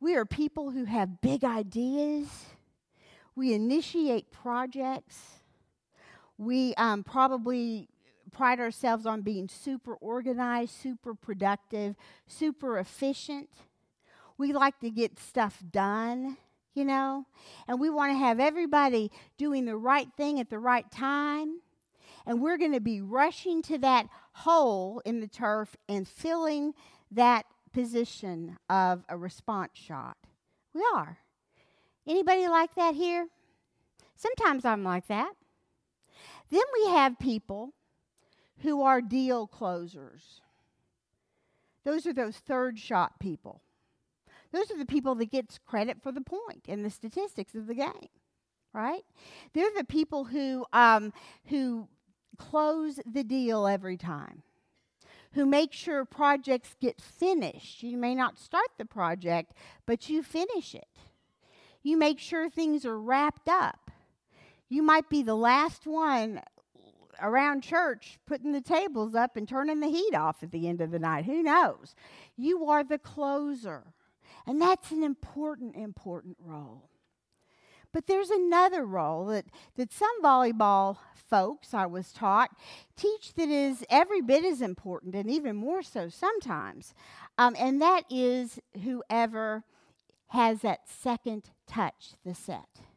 We 0.00 0.16
are 0.16 0.24
people 0.24 0.70
who 0.70 0.84
have 0.86 1.20
big 1.20 1.44
ideas. 1.44 2.46
We 3.36 3.54
initiate 3.54 4.32
projects. 4.32 5.20
We 6.38 6.74
um, 6.74 7.04
probably 7.04 7.88
pride 8.30 8.60
ourselves 8.60 9.06
on 9.06 9.22
being 9.22 9.48
super 9.48 9.94
organized, 9.94 10.72
super 10.72 11.14
productive, 11.14 11.96
super 12.26 12.78
efficient. 12.78 13.50
We 14.38 14.52
like 14.52 14.80
to 14.80 14.90
get 14.90 15.18
stuff 15.18 15.62
done 15.70 16.36
you 16.74 16.84
know? 16.84 17.26
And 17.68 17.80
we 17.80 17.90
want 17.90 18.12
to 18.12 18.18
have 18.18 18.40
everybody 18.40 19.10
doing 19.36 19.64
the 19.64 19.76
right 19.76 20.08
thing 20.16 20.40
at 20.40 20.50
the 20.50 20.58
right 20.58 20.90
time. 20.90 21.60
And 22.26 22.40
we're 22.40 22.58
going 22.58 22.72
to 22.72 22.80
be 22.80 23.00
rushing 23.00 23.62
to 23.62 23.78
that 23.78 24.06
hole 24.32 25.02
in 25.04 25.20
the 25.20 25.26
turf 25.26 25.76
and 25.88 26.06
filling 26.06 26.74
that 27.10 27.46
position 27.72 28.56
of 28.68 29.04
a 29.08 29.16
response 29.16 29.72
shot. 29.74 30.16
We 30.74 30.84
are. 30.94 31.18
Anybody 32.06 32.46
like 32.48 32.74
that 32.74 32.94
here? 32.94 33.28
Sometimes 34.16 34.64
I'm 34.64 34.84
like 34.84 35.06
that. 35.08 35.32
Then 36.50 36.62
we 36.80 36.90
have 36.90 37.18
people 37.18 37.72
who 38.62 38.82
are 38.82 39.00
deal 39.00 39.46
closers. 39.46 40.40
Those 41.84 42.06
are 42.06 42.12
those 42.12 42.36
third 42.36 42.78
shot 42.78 43.18
people. 43.18 43.62
Those 44.52 44.70
are 44.70 44.78
the 44.78 44.86
people 44.86 45.14
that 45.16 45.30
gets 45.30 45.58
credit 45.58 46.02
for 46.02 46.12
the 46.12 46.22
and 46.68 46.84
the 46.84 46.90
statistics 46.90 47.54
of 47.54 47.66
the 47.66 47.74
game, 47.74 48.08
right? 48.72 49.02
They're 49.52 49.70
the 49.76 49.84
people 49.84 50.24
who 50.24 50.66
um, 50.72 51.12
who 51.46 51.88
close 52.36 52.98
the 53.06 53.22
deal 53.22 53.66
every 53.66 53.96
time, 53.96 54.42
who 55.32 55.46
make 55.46 55.72
sure 55.72 56.04
projects 56.04 56.74
get 56.80 57.00
finished. 57.00 57.82
You 57.82 57.96
may 57.96 58.14
not 58.14 58.38
start 58.38 58.68
the 58.76 58.84
project, 58.84 59.52
but 59.86 60.08
you 60.08 60.22
finish 60.22 60.74
it. 60.74 60.88
You 61.82 61.96
make 61.96 62.18
sure 62.18 62.50
things 62.50 62.84
are 62.84 62.98
wrapped 62.98 63.48
up. 63.48 63.90
You 64.68 64.82
might 64.82 65.08
be 65.08 65.22
the 65.22 65.36
last 65.36 65.86
one 65.86 66.40
around 67.20 67.62
church 67.62 68.18
putting 68.26 68.52
the 68.52 68.60
tables 68.60 69.14
up 69.14 69.36
and 69.36 69.48
turning 69.48 69.80
the 69.80 69.88
heat 69.88 70.14
off 70.14 70.42
at 70.42 70.50
the 70.50 70.68
end 70.68 70.80
of 70.80 70.90
the 70.90 70.98
night. 70.98 71.24
Who 71.24 71.42
knows? 71.42 71.94
You 72.36 72.66
are 72.66 72.84
the 72.84 72.98
closer. 72.98 73.94
And 74.46 74.60
that's 74.60 74.90
an 74.90 75.02
important, 75.02 75.76
important 75.76 76.36
role. 76.40 76.88
But 77.92 78.06
there's 78.06 78.30
another 78.30 78.84
role 78.84 79.26
that, 79.26 79.46
that 79.76 79.92
some 79.92 80.22
volleyball 80.22 80.98
folks, 81.14 81.74
I 81.74 81.86
was 81.86 82.12
taught, 82.12 82.50
teach 82.96 83.34
that 83.34 83.48
is 83.48 83.84
every 83.90 84.20
bit 84.20 84.44
as 84.44 84.62
important 84.62 85.14
and 85.14 85.30
even 85.30 85.56
more 85.56 85.82
so 85.82 86.08
sometimes. 86.08 86.94
Um, 87.38 87.56
and 87.58 87.82
that 87.82 88.04
is 88.10 88.60
whoever 88.82 89.64
has 90.28 90.60
that 90.60 90.88
second 90.88 91.50
touch, 91.66 92.14
the 92.24 92.34
set. 92.34 92.89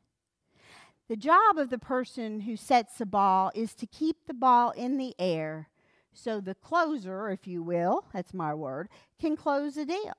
The 1.09 1.17
job 1.17 1.57
of 1.57 1.69
the 1.69 1.77
person 1.77 2.41
who 2.41 2.55
sets 2.55 2.97
the 2.97 3.05
ball 3.05 3.51
is 3.53 3.73
to 3.75 3.85
keep 3.85 4.25
the 4.25 4.33
ball 4.33 4.71
in 4.71 4.97
the 4.97 5.13
air 5.19 5.67
so 6.13 6.39
the 6.39 6.55
closer, 6.55 7.29
if 7.29 7.47
you 7.47 7.63
will, 7.63 8.05
that's 8.13 8.33
my 8.33 8.53
word, 8.53 8.87
can 9.19 9.35
close 9.35 9.75
the 9.75 9.85
deal 9.85 10.13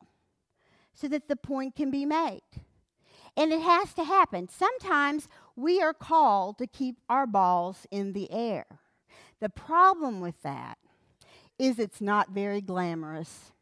so 0.92 1.08
that 1.08 1.28
the 1.28 1.36
point 1.36 1.76
can 1.76 1.90
be 1.90 2.04
made. 2.04 2.42
And 3.36 3.52
it 3.52 3.60
has 3.60 3.94
to 3.94 4.04
happen. 4.04 4.48
Sometimes 4.48 5.28
we 5.56 5.80
are 5.80 5.94
called 5.94 6.58
to 6.58 6.66
keep 6.66 6.96
our 7.08 7.26
balls 7.26 7.86
in 7.90 8.12
the 8.12 8.30
air. 8.30 8.66
The 9.40 9.48
problem 9.48 10.20
with 10.20 10.40
that 10.42 10.78
is 11.58 11.78
it's 11.78 12.00
not 12.00 12.30
very 12.30 12.60
glamorous. 12.60 13.52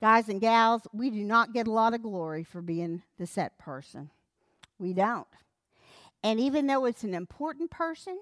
Guys 0.00 0.28
and 0.28 0.40
gals, 0.40 0.86
we 0.92 1.10
do 1.10 1.22
not 1.22 1.52
get 1.52 1.66
a 1.66 1.72
lot 1.72 1.92
of 1.92 2.02
glory 2.02 2.42
for 2.42 2.62
being 2.62 3.02
the 3.18 3.26
set 3.26 3.58
person. 3.58 4.10
We 4.78 4.94
don't. 4.94 5.26
And 6.22 6.38
even 6.38 6.66
though 6.66 6.84
it's 6.84 7.04
an 7.04 7.14
important 7.14 7.70
person, 7.70 8.20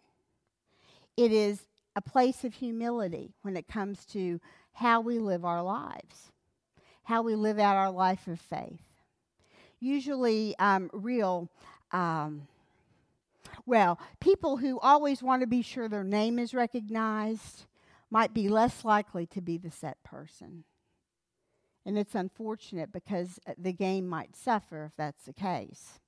it 1.16 1.32
is 1.32 1.62
a 1.96 2.00
place 2.00 2.44
of 2.44 2.54
humility 2.54 3.34
when 3.42 3.56
it 3.56 3.66
comes 3.66 4.04
to 4.06 4.40
how 4.72 5.00
we 5.00 5.18
live 5.18 5.44
our 5.44 5.62
lives 5.62 6.30
how 7.08 7.22
we 7.22 7.34
live 7.34 7.58
out 7.58 7.74
our 7.74 7.90
life 7.90 8.28
of 8.28 8.38
faith. 8.38 8.82
Usually, 9.80 10.54
um, 10.58 10.90
real, 10.92 11.48
um, 11.90 12.46
well, 13.64 13.98
people 14.20 14.58
who 14.58 14.78
always 14.80 15.22
want 15.22 15.40
to 15.40 15.46
be 15.46 15.62
sure 15.62 15.88
their 15.88 16.04
name 16.04 16.38
is 16.38 16.52
recognized 16.52 17.64
might 18.10 18.34
be 18.34 18.50
less 18.50 18.84
likely 18.84 19.24
to 19.24 19.40
be 19.40 19.56
the 19.56 19.70
set 19.70 20.02
person. 20.04 20.64
And 21.86 21.96
it's 21.96 22.14
unfortunate 22.14 22.92
because 22.92 23.40
uh, 23.46 23.54
the 23.56 23.72
game 23.72 24.06
might 24.06 24.36
suffer 24.36 24.84
if 24.84 24.92
that's 24.98 25.24
the 25.24 25.32
case. 25.32 26.00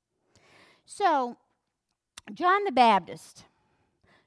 So, 0.85 1.39
John 2.35 2.65
the 2.65 2.73
Baptist, 2.73 3.45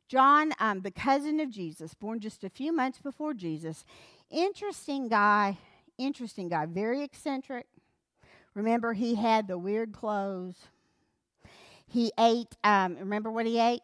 John, 0.10 0.52
um, 0.60 0.82
the 0.82 0.92
cousin 0.92 1.40
of 1.40 1.50
Jesus, 1.50 1.94
born 1.94 2.20
just 2.20 2.44
a 2.44 2.50
few 2.50 2.74
months 2.74 3.00
before 3.00 3.34
Jesus, 3.34 3.86
interesting 4.30 5.08
guy, 5.08 5.58
interesting 5.98 6.50
guy, 6.50 6.66
very 6.66 7.02
eccentric. 7.02 7.66
Remember, 8.56 8.94
he 8.94 9.16
had 9.16 9.48
the 9.48 9.58
weird 9.58 9.94
clothes. 9.94 10.68
He 11.88 12.12
ate, 12.20 12.56
um, 12.64 12.98
remember 12.98 13.32
what 13.32 13.46
he 13.46 13.60
ate? 13.60 13.84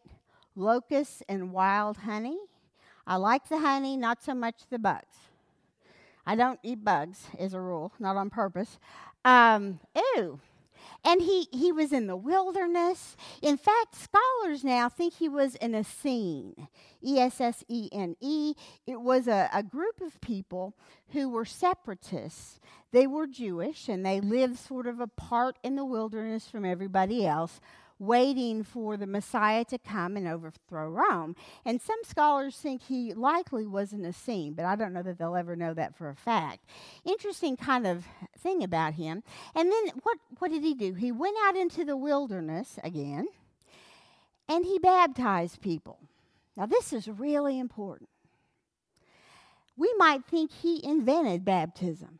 Locusts 0.55 1.23
and 1.29 1.53
wild 1.53 1.97
honey. 1.97 2.37
I 3.07 3.15
like 3.15 3.47
the 3.47 3.59
honey, 3.59 3.95
not 3.95 4.21
so 4.21 4.33
much 4.33 4.63
the 4.69 4.79
bugs. 4.79 5.15
I 6.25 6.35
don't 6.35 6.59
eat 6.61 6.83
bugs 6.83 7.23
as 7.39 7.53
a 7.53 7.59
rule, 7.59 7.93
not 7.99 8.17
on 8.17 8.29
purpose. 8.29 8.77
Um, 9.23 9.79
ew, 9.95 10.39
and 11.03 11.21
he, 11.21 11.47
he 11.51 11.71
was 11.71 11.91
in 11.91 12.07
the 12.07 12.15
wilderness. 12.15 13.15
In 13.41 13.57
fact, 13.57 13.95
scholars 13.95 14.63
now 14.63 14.89
think 14.89 15.13
he 15.13 15.29
was 15.29 15.55
an 15.55 15.75
Essene, 15.75 16.67
E 17.03 17.19
S 17.19 17.39
S 17.41 17.63
E 17.67 17.89
N 17.91 18.15
E. 18.19 18.53
It 18.85 19.01
was 19.01 19.27
a, 19.27 19.49
a 19.53 19.63
group 19.63 20.01
of 20.01 20.19
people 20.21 20.75
who 21.09 21.29
were 21.29 21.45
separatists. 21.45 22.59
They 22.91 23.07
were 23.07 23.27
Jewish 23.27 23.87
and 23.87 24.05
they 24.05 24.19
lived 24.19 24.57
sort 24.57 24.87
of 24.87 24.99
apart 24.99 25.57
in 25.63 25.75
the 25.75 25.85
wilderness 25.85 26.47
from 26.47 26.65
everybody 26.65 27.25
else 27.25 27.59
waiting 27.99 28.63
for 28.63 28.95
the 28.95 29.05
Messiah 29.05 29.65
to 29.65 29.77
come 29.77 30.15
and 30.15 30.27
overthrow 30.27 30.89
Rome. 30.89 31.35
And 31.65 31.81
some 31.81 31.99
scholars 32.03 32.55
think 32.55 32.81
he 32.83 33.13
likely 33.13 33.67
was 33.67 33.91
an 33.91 34.05
Essene, 34.05 34.53
but 34.53 34.65
I 34.65 34.75
don't 34.75 34.93
know 34.93 35.03
that 35.03 35.19
they'll 35.19 35.35
ever 35.35 35.55
know 35.55 35.73
that 35.73 35.95
for 35.95 36.09
a 36.09 36.15
fact. 36.15 36.65
Interesting 37.05 37.57
kind 37.57 37.85
of 37.85 38.05
thing 38.37 38.63
about 38.63 38.93
him. 38.93 39.21
And 39.53 39.71
then 39.71 39.89
what, 40.03 40.17
what 40.39 40.49
did 40.49 40.63
he 40.63 40.73
do? 40.73 40.93
He 40.93 41.11
went 41.11 41.35
out 41.45 41.57
into 41.57 41.83
the 41.83 41.97
wilderness 41.97 42.79
again 42.83 43.27
and 44.47 44.65
he 44.65 44.79
baptized 44.79 45.61
people. 45.61 45.99
Now, 46.55 46.65
this 46.65 46.91
is 46.93 47.07
really 47.07 47.59
important. 47.59 48.09
We 49.77 49.93
might 49.97 50.25
think 50.25 50.51
he 50.51 50.83
invented 50.83 51.45
baptism. 51.45 52.19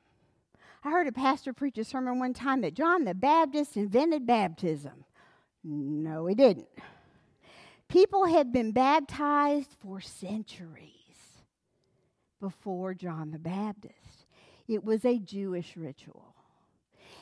I 0.83 0.91
heard 0.91 1.07
a 1.07 1.11
pastor 1.11 1.51
preach 1.51 1.77
a 1.77 1.83
sermon 1.83 2.19
one 2.19 2.33
time 2.33 2.61
that 2.61 2.73
John 2.73 3.03
the 3.03 3.13
Baptist 3.13 3.75
invented 3.75 4.25
baptism. 4.25 5.03
No, 5.71 6.25
he 6.25 6.33
didn't. 6.33 6.67
People 7.87 8.25
had 8.25 8.51
been 8.51 8.71
baptized 8.71 9.75
for 9.79 10.01
centuries 10.01 10.89
before 12.39 12.95
John 12.95 13.29
the 13.29 13.37
Baptist. 13.37 14.25
It 14.67 14.83
was 14.83 15.05
a 15.05 15.19
Jewish 15.19 15.77
ritual. 15.77 16.33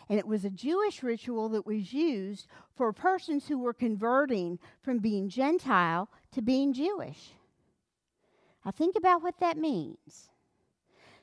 And 0.07 0.17
it 0.17 0.25
was 0.25 0.45
a 0.45 0.49
Jewish 0.49 1.03
ritual 1.03 1.49
that 1.49 1.65
was 1.65 1.91
used 1.91 2.47
for 2.73 2.93
persons 2.93 3.47
who 3.47 3.59
were 3.59 3.73
converting 3.73 4.59
from 4.81 4.99
being 4.99 5.27
Gentile 5.27 6.09
to 6.31 6.41
being 6.41 6.71
Jewish. 6.71 7.31
Now, 8.63 8.71
think 8.71 8.95
about 8.95 9.21
what 9.21 9.41
that 9.41 9.57
means. 9.57 10.29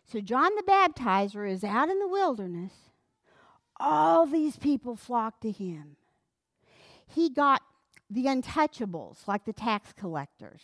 So, 0.04 0.20
John 0.20 0.54
the 0.56 0.62
Baptizer 0.62 1.50
is 1.50 1.64
out 1.64 1.88
in 1.88 1.98
the 1.98 2.08
wilderness. 2.08 2.72
All 3.80 4.26
these 4.26 4.58
people 4.58 4.96
flock 4.96 5.40
to 5.40 5.50
him 5.50 5.96
he 7.06 7.30
got 7.30 7.62
the 8.10 8.26
untouchables, 8.26 9.26
like 9.26 9.44
the 9.44 9.52
tax 9.52 9.92
collectors. 9.92 10.62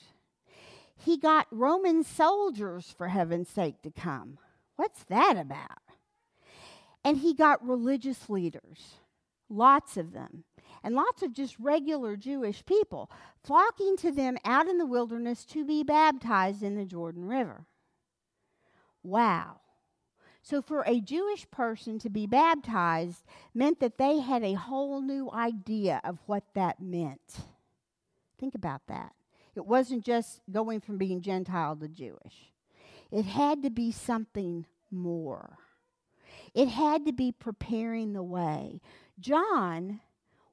He 0.97 1.17
got 1.17 1.47
Roman 1.51 2.05
soldiers, 2.05 2.95
for 2.97 3.09
heaven's 3.09 3.49
sake, 3.49 3.81
to 3.83 3.91
come. 3.91 4.39
What's 4.77 5.05
that 5.05 5.37
about? 5.39 5.83
And 7.03 7.19
he 7.19 7.35
got 7.35 7.67
religious 7.67 8.29
leaders, 8.29 8.97
lots 9.49 9.97
of 9.97 10.13
them, 10.13 10.45
and 10.83 10.95
lots 10.95 11.23
of 11.23 11.33
just 11.33 11.59
regular 11.59 12.17
Jewish 12.17 12.65
people 12.67 13.11
flocking 13.43 13.97
to 13.99 14.13
them 14.13 14.37
out 14.45 14.69
in 14.69 14.77
the 14.79 14.87
wilderness 14.87 15.45
to 15.47 15.65
be 15.65 15.83
baptized 15.83 16.63
in 16.63 16.77
the 16.77 16.85
Jordan 16.85 17.27
River. 17.27 17.67
Wow. 19.03 19.60
So, 20.43 20.63
for 20.63 20.83
a 20.87 21.01
Jewish 21.01 21.51
person 21.51 21.99
to 21.99 22.09
be 22.09 22.27
baptized 22.27 23.25
meant 23.55 23.81
that 23.81 23.99
they 23.99 24.21
had 24.21 24.43
a 24.43 24.55
whole 24.55 25.03
new 25.03 25.31
idea 25.31 26.01
of 26.03 26.19
what 26.27 26.45
that 26.55 26.81
meant. 26.81 27.45
Think 28.39 28.55
about 28.55 28.83
that. 28.89 29.13
It 29.55 29.67
wasn't 29.67 30.05
just 30.05 30.41
going 30.51 30.81
from 30.81 30.97
being 30.97 31.21
Gentile 31.21 31.77
to 31.77 31.89
Jewish, 31.89 32.53
it 33.11 33.25
had 33.25 33.63
to 33.63 33.71
be 33.71 33.93
something 33.93 34.67
more. 34.91 35.59
It 36.55 36.69
had 36.69 37.07
to 37.07 37.13
be 37.13 37.31
preparing 37.31 38.13
the 38.13 38.23
way. 38.23 38.81
John 39.19 40.01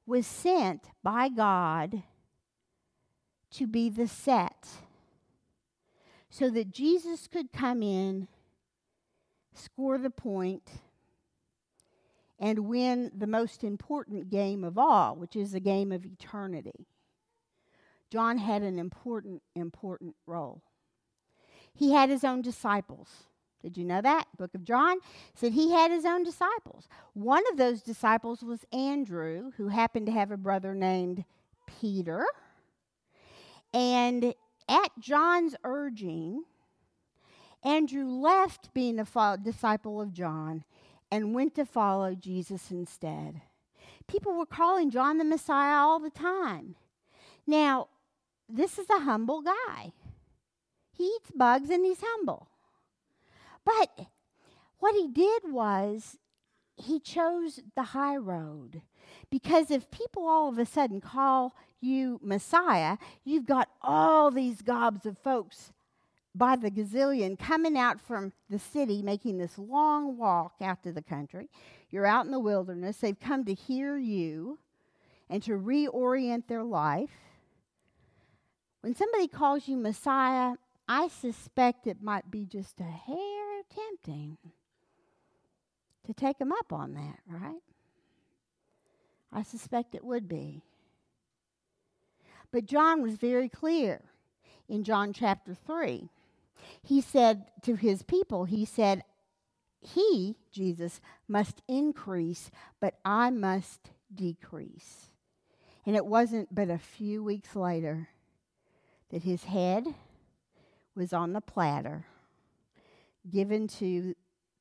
was 0.06 0.26
sent 0.26 0.84
by 1.02 1.28
God 1.28 2.02
to 3.52 3.66
be 3.66 3.90
the 3.90 4.06
set 4.06 4.68
so 6.30 6.50
that 6.50 6.70
Jesus 6.70 7.26
could 7.26 7.52
come 7.52 7.82
in 7.82 8.28
score 9.58 9.98
the 9.98 10.10
point, 10.10 10.70
and 12.38 12.60
win 12.60 13.10
the 13.16 13.26
most 13.26 13.64
important 13.64 14.30
game 14.30 14.62
of 14.64 14.78
all, 14.78 15.16
which 15.16 15.34
is 15.34 15.52
the 15.52 15.60
game 15.60 15.90
of 15.92 16.06
eternity. 16.06 16.86
John 18.10 18.38
had 18.38 18.62
an 18.62 18.78
important, 18.78 19.42
important 19.54 20.14
role. 20.26 20.62
He 21.74 21.92
had 21.92 22.08
his 22.08 22.24
own 22.24 22.42
disciples. 22.42 23.08
Did 23.62 23.76
you 23.76 23.84
know 23.84 24.00
that? 24.00 24.26
Book 24.36 24.54
of 24.54 24.64
John 24.64 24.98
said 25.34 25.52
he 25.52 25.72
had 25.72 25.90
his 25.90 26.04
own 26.04 26.22
disciples. 26.22 26.88
One 27.14 27.42
of 27.50 27.56
those 27.56 27.82
disciples 27.82 28.42
was 28.42 28.64
Andrew, 28.72 29.50
who 29.56 29.68
happened 29.68 30.06
to 30.06 30.12
have 30.12 30.30
a 30.30 30.36
brother 30.36 30.74
named 30.74 31.24
Peter. 31.80 32.24
And 33.74 34.32
at 34.68 34.90
John's 35.00 35.56
urging, 35.64 36.44
Andrew 37.64 38.06
left 38.06 38.72
being 38.72 38.98
a 38.98 39.38
disciple 39.42 40.00
of 40.00 40.12
John 40.12 40.64
and 41.10 41.34
went 41.34 41.54
to 41.56 41.64
follow 41.64 42.14
Jesus 42.14 42.70
instead. 42.70 43.42
People 44.06 44.34
were 44.34 44.46
calling 44.46 44.90
John 44.90 45.18
the 45.18 45.24
Messiah 45.24 45.76
all 45.76 45.98
the 45.98 46.10
time. 46.10 46.76
Now, 47.46 47.88
this 48.48 48.78
is 48.78 48.86
a 48.90 49.00
humble 49.00 49.42
guy. 49.42 49.92
He 50.92 51.04
eats 51.04 51.30
bugs 51.34 51.70
and 51.70 51.84
he's 51.84 52.00
humble. 52.02 52.48
But 53.64 54.06
what 54.78 54.94
he 54.94 55.08
did 55.08 55.52
was 55.52 56.16
he 56.76 57.00
chose 57.00 57.60
the 57.74 57.82
high 57.82 58.16
road. 58.16 58.82
Because 59.30 59.70
if 59.70 59.90
people 59.90 60.26
all 60.26 60.48
of 60.48 60.58
a 60.58 60.66
sudden 60.66 61.00
call 61.00 61.54
you 61.80 62.20
Messiah, 62.22 62.96
you've 63.24 63.46
got 63.46 63.68
all 63.82 64.30
these 64.30 64.62
gobs 64.62 65.04
of 65.04 65.18
folks 65.18 65.72
by 66.34 66.56
the 66.56 66.70
gazillion 66.70 67.38
coming 67.38 67.76
out 67.76 68.00
from 68.00 68.32
the 68.48 68.58
city, 68.58 69.02
making 69.02 69.38
this 69.38 69.58
long 69.58 70.16
walk 70.16 70.54
out 70.60 70.82
to 70.82 70.92
the 70.92 71.02
country. 71.02 71.48
You're 71.90 72.06
out 72.06 72.26
in 72.26 72.32
the 72.32 72.38
wilderness. 72.38 72.98
They've 72.98 73.18
come 73.18 73.44
to 73.46 73.54
hear 73.54 73.96
you 73.96 74.58
and 75.28 75.42
to 75.42 75.52
reorient 75.52 76.46
their 76.46 76.64
life. 76.64 77.10
When 78.80 78.94
somebody 78.94 79.26
calls 79.26 79.66
you 79.66 79.76
Messiah, 79.76 80.54
I 80.86 81.08
suspect 81.08 81.86
it 81.86 82.02
might 82.02 82.30
be 82.30 82.46
just 82.46 82.80
a 82.80 82.84
hair 82.84 83.62
tempting 83.74 84.38
to 86.06 86.14
take 86.14 86.38
them 86.38 86.52
up 86.52 86.72
on 86.72 86.94
that, 86.94 87.18
right? 87.28 87.60
I 89.32 89.42
suspect 89.42 89.94
it 89.94 90.04
would 90.04 90.28
be. 90.28 90.62
But 92.50 92.64
John 92.64 93.02
was 93.02 93.16
very 93.16 93.48
clear 93.48 94.00
in 94.68 94.84
John 94.84 95.12
chapter 95.12 95.54
3. 95.54 96.08
He 96.82 97.00
said 97.00 97.46
to 97.62 97.74
his 97.74 98.02
people, 98.02 98.44
He 98.44 98.64
said, 98.64 99.04
He, 99.80 100.36
Jesus, 100.52 101.00
must 101.26 101.62
increase, 101.68 102.50
but 102.80 102.94
I 103.04 103.30
must 103.30 103.90
decrease. 104.14 105.06
And 105.86 105.96
it 105.96 106.06
wasn't 106.06 106.54
but 106.54 106.68
a 106.68 106.78
few 106.78 107.22
weeks 107.22 107.56
later 107.56 108.08
that 109.10 109.22
his 109.22 109.44
head 109.44 109.86
was 110.94 111.12
on 111.12 111.32
the 111.32 111.40
platter 111.40 112.04
given 113.30 113.68
to 113.68 114.14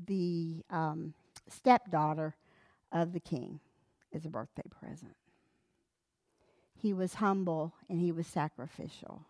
the 0.06 0.64
um, 0.70 1.14
stepdaughter 1.50 2.36
of 2.92 3.14
the 3.14 3.20
king 3.20 3.60
as 4.14 4.26
a 4.26 4.30
birthday 4.30 4.64
present. 4.70 5.16
He 6.76 6.94
was 6.94 7.16
humble 7.16 7.74
and 7.90 8.00
he 8.00 8.12
was 8.12 8.28
sacrificial. 8.28 9.26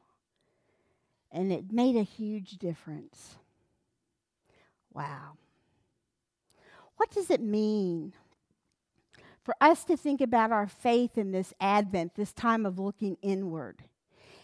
And 1.31 1.51
it 1.51 1.71
made 1.71 1.95
a 1.95 2.03
huge 2.03 2.57
difference. 2.57 3.35
Wow. 4.93 5.37
What 6.95 7.11
does 7.11 7.29
it 7.29 7.41
mean 7.41 8.13
for 9.43 9.55
us 9.61 9.83
to 9.85 9.97
think 9.97 10.21
about 10.21 10.51
our 10.51 10.67
faith 10.67 11.17
in 11.17 11.31
this 11.31 11.53
Advent, 11.59 12.15
this 12.15 12.33
time 12.33 12.65
of 12.65 12.79
looking 12.79 13.17
inward? 13.21 13.83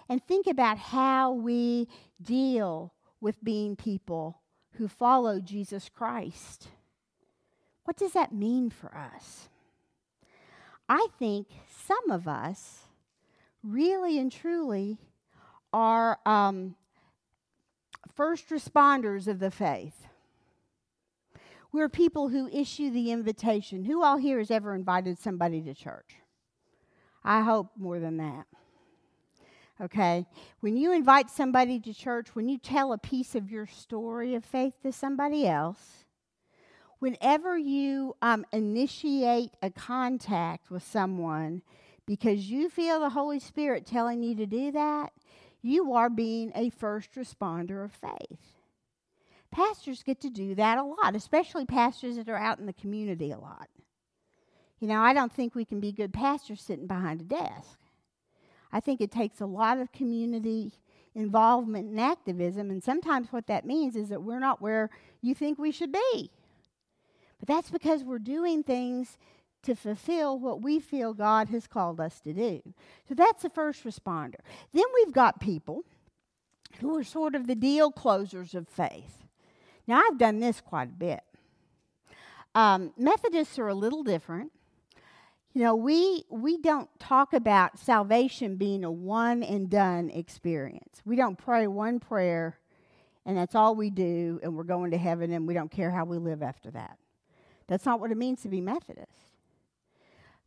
and 0.09 0.25
think 0.25 0.47
about 0.47 0.77
how 0.77 1.31
we 1.31 1.87
deal 2.21 2.93
with 3.21 3.43
being 3.43 3.75
people 3.75 4.41
who 4.73 4.87
follow 4.87 5.39
Jesus 5.39 5.89
Christ. 5.89 6.67
What 7.85 7.97
does 7.97 8.13
that 8.13 8.33
mean 8.33 8.69
for 8.69 8.95
us? 8.95 9.49
I 10.89 11.07
think 11.17 11.47
some 11.69 12.11
of 12.11 12.27
us 12.27 12.83
really 13.63 14.19
and 14.19 14.31
truly 14.31 14.97
are 15.71 16.19
um, 16.25 16.75
first 18.15 18.49
responders 18.49 19.27
of 19.27 19.39
the 19.39 19.51
faith. 19.51 20.07
We're 21.71 21.89
people 21.89 22.29
who 22.29 22.47
issue 22.49 22.91
the 22.91 23.11
invitation. 23.11 23.85
Who 23.85 24.03
all 24.03 24.17
here 24.17 24.37
has 24.37 24.51
ever 24.51 24.75
invited 24.75 25.17
somebody 25.17 25.61
to 25.61 25.73
church? 25.73 26.15
I 27.23 27.41
hope 27.41 27.71
more 27.77 27.99
than 27.99 28.17
that 28.17 28.45
okay? 29.81 30.25
When 30.61 30.77
you 30.77 30.93
invite 30.93 31.29
somebody 31.29 31.79
to 31.81 31.93
church, 31.93 32.35
when 32.35 32.47
you 32.49 32.57
tell 32.57 32.93
a 32.93 32.97
piece 32.97 33.35
of 33.35 33.51
your 33.51 33.67
story 33.67 34.35
of 34.35 34.45
faith 34.45 34.73
to 34.83 34.91
somebody 34.91 35.47
else, 35.47 36.05
whenever 36.99 37.57
you 37.57 38.15
um, 38.21 38.45
initiate 38.53 39.51
a 39.61 39.69
contact 39.69 40.71
with 40.71 40.83
someone 40.83 41.61
because 42.05 42.49
you 42.49 42.69
feel 42.69 42.99
the 42.99 43.09
Holy 43.09 43.39
Spirit 43.39 43.85
telling 43.85 44.23
you 44.23 44.35
to 44.35 44.45
do 44.45 44.71
that, 44.71 45.13
you 45.63 45.93
are 45.93 46.09
being 46.09 46.51
a 46.53 46.69
first 46.69 47.15
responder 47.15 47.83
of 47.83 47.91
faith. 47.91 48.59
Pastors 49.49 50.03
get 50.03 50.19
to 50.21 50.29
do 50.29 50.53
that 50.55 50.77
a 50.77 50.83
lot, 50.83 51.15
especially 51.15 51.65
pastors 51.65 52.17
that 52.17 52.29
are 52.29 52.37
out 52.37 52.59
in 52.59 52.65
the 52.65 52.73
community 52.73 53.31
a 53.31 53.39
lot. 53.39 53.69
You 54.79 54.87
know, 54.87 54.99
I 54.99 55.13
don't 55.13 55.31
think 55.31 55.55
we 55.55 55.63
can 55.63 55.79
be 55.79 55.93
good 55.93 56.13
pastors 56.13 56.61
sitting 56.61 56.87
behind 56.87 57.21
a 57.21 57.23
desk. 57.23 57.79
I 58.71 58.79
think 58.79 58.99
it 58.99 59.11
takes 59.11 59.39
a 59.39 59.45
lot 59.45 59.77
of 59.77 59.91
community 59.91 60.73
involvement 61.15 61.89
and 61.89 61.99
activism, 61.99 62.69
and 62.69 62.83
sometimes 62.83 63.31
what 63.31 63.47
that 63.47 63.65
means 63.65 63.95
is 63.95 64.09
that 64.09 64.23
we're 64.23 64.39
not 64.39 64.61
where 64.61 64.89
you 65.21 65.33
think 65.33 65.57
we 65.57 65.71
should 65.71 65.91
be. 65.91 66.31
But 67.39 67.47
that's 67.47 67.69
because 67.69 68.03
we're 68.03 68.19
doing 68.19 68.63
things 68.63 69.17
to 69.63 69.75
fulfill 69.75 70.37
what 70.37 70.61
we 70.61 70.79
feel 70.79 71.13
God 71.13 71.49
has 71.49 71.67
called 71.67 71.99
us 71.99 72.19
to 72.21 72.33
do. 72.33 72.61
So 73.07 73.15
that's 73.15 73.43
the 73.43 73.49
first 73.49 73.83
responder. 73.83 74.39
Then 74.73 74.85
we've 74.93 75.13
got 75.13 75.39
people 75.39 75.83
who 76.79 76.97
are 76.97 77.03
sort 77.03 77.35
of 77.35 77.47
the 77.47 77.55
deal 77.55 77.91
closers 77.91 78.55
of 78.55 78.67
faith. 78.67 79.23
Now, 79.87 80.01
I've 80.01 80.17
done 80.17 80.39
this 80.39 80.61
quite 80.61 80.89
a 80.89 80.93
bit. 80.93 81.21
Um, 82.55 82.93
Methodists 82.97 83.57
are 83.59 83.67
a 83.67 83.73
little 83.73 84.03
different. 84.03 84.51
You 85.53 85.61
know, 85.61 85.75
we 85.75 86.23
we 86.29 86.57
don't 86.57 86.89
talk 86.99 87.33
about 87.33 87.77
salvation 87.77 88.55
being 88.55 88.83
a 88.83 88.91
one 88.91 89.43
and 89.43 89.69
done 89.69 90.09
experience. 90.09 91.01
We 91.05 91.15
don't 91.15 91.37
pray 91.37 91.67
one 91.67 91.99
prayer 91.99 92.57
and 93.25 93.37
that's 93.37 93.53
all 93.53 93.75
we 93.75 93.91
do 93.91 94.39
and 94.41 94.55
we're 94.55 94.63
going 94.63 94.91
to 94.91 94.97
heaven 94.97 95.31
and 95.31 95.47
we 95.47 95.53
don't 95.53 95.69
care 95.69 95.91
how 95.91 96.05
we 96.05 96.17
live 96.17 96.41
after 96.41 96.71
that. 96.71 96.97
That's 97.67 97.85
not 97.85 97.99
what 97.99 98.11
it 98.11 98.17
means 98.17 98.41
to 98.41 98.49
be 98.49 98.61
Methodist. 98.61 99.32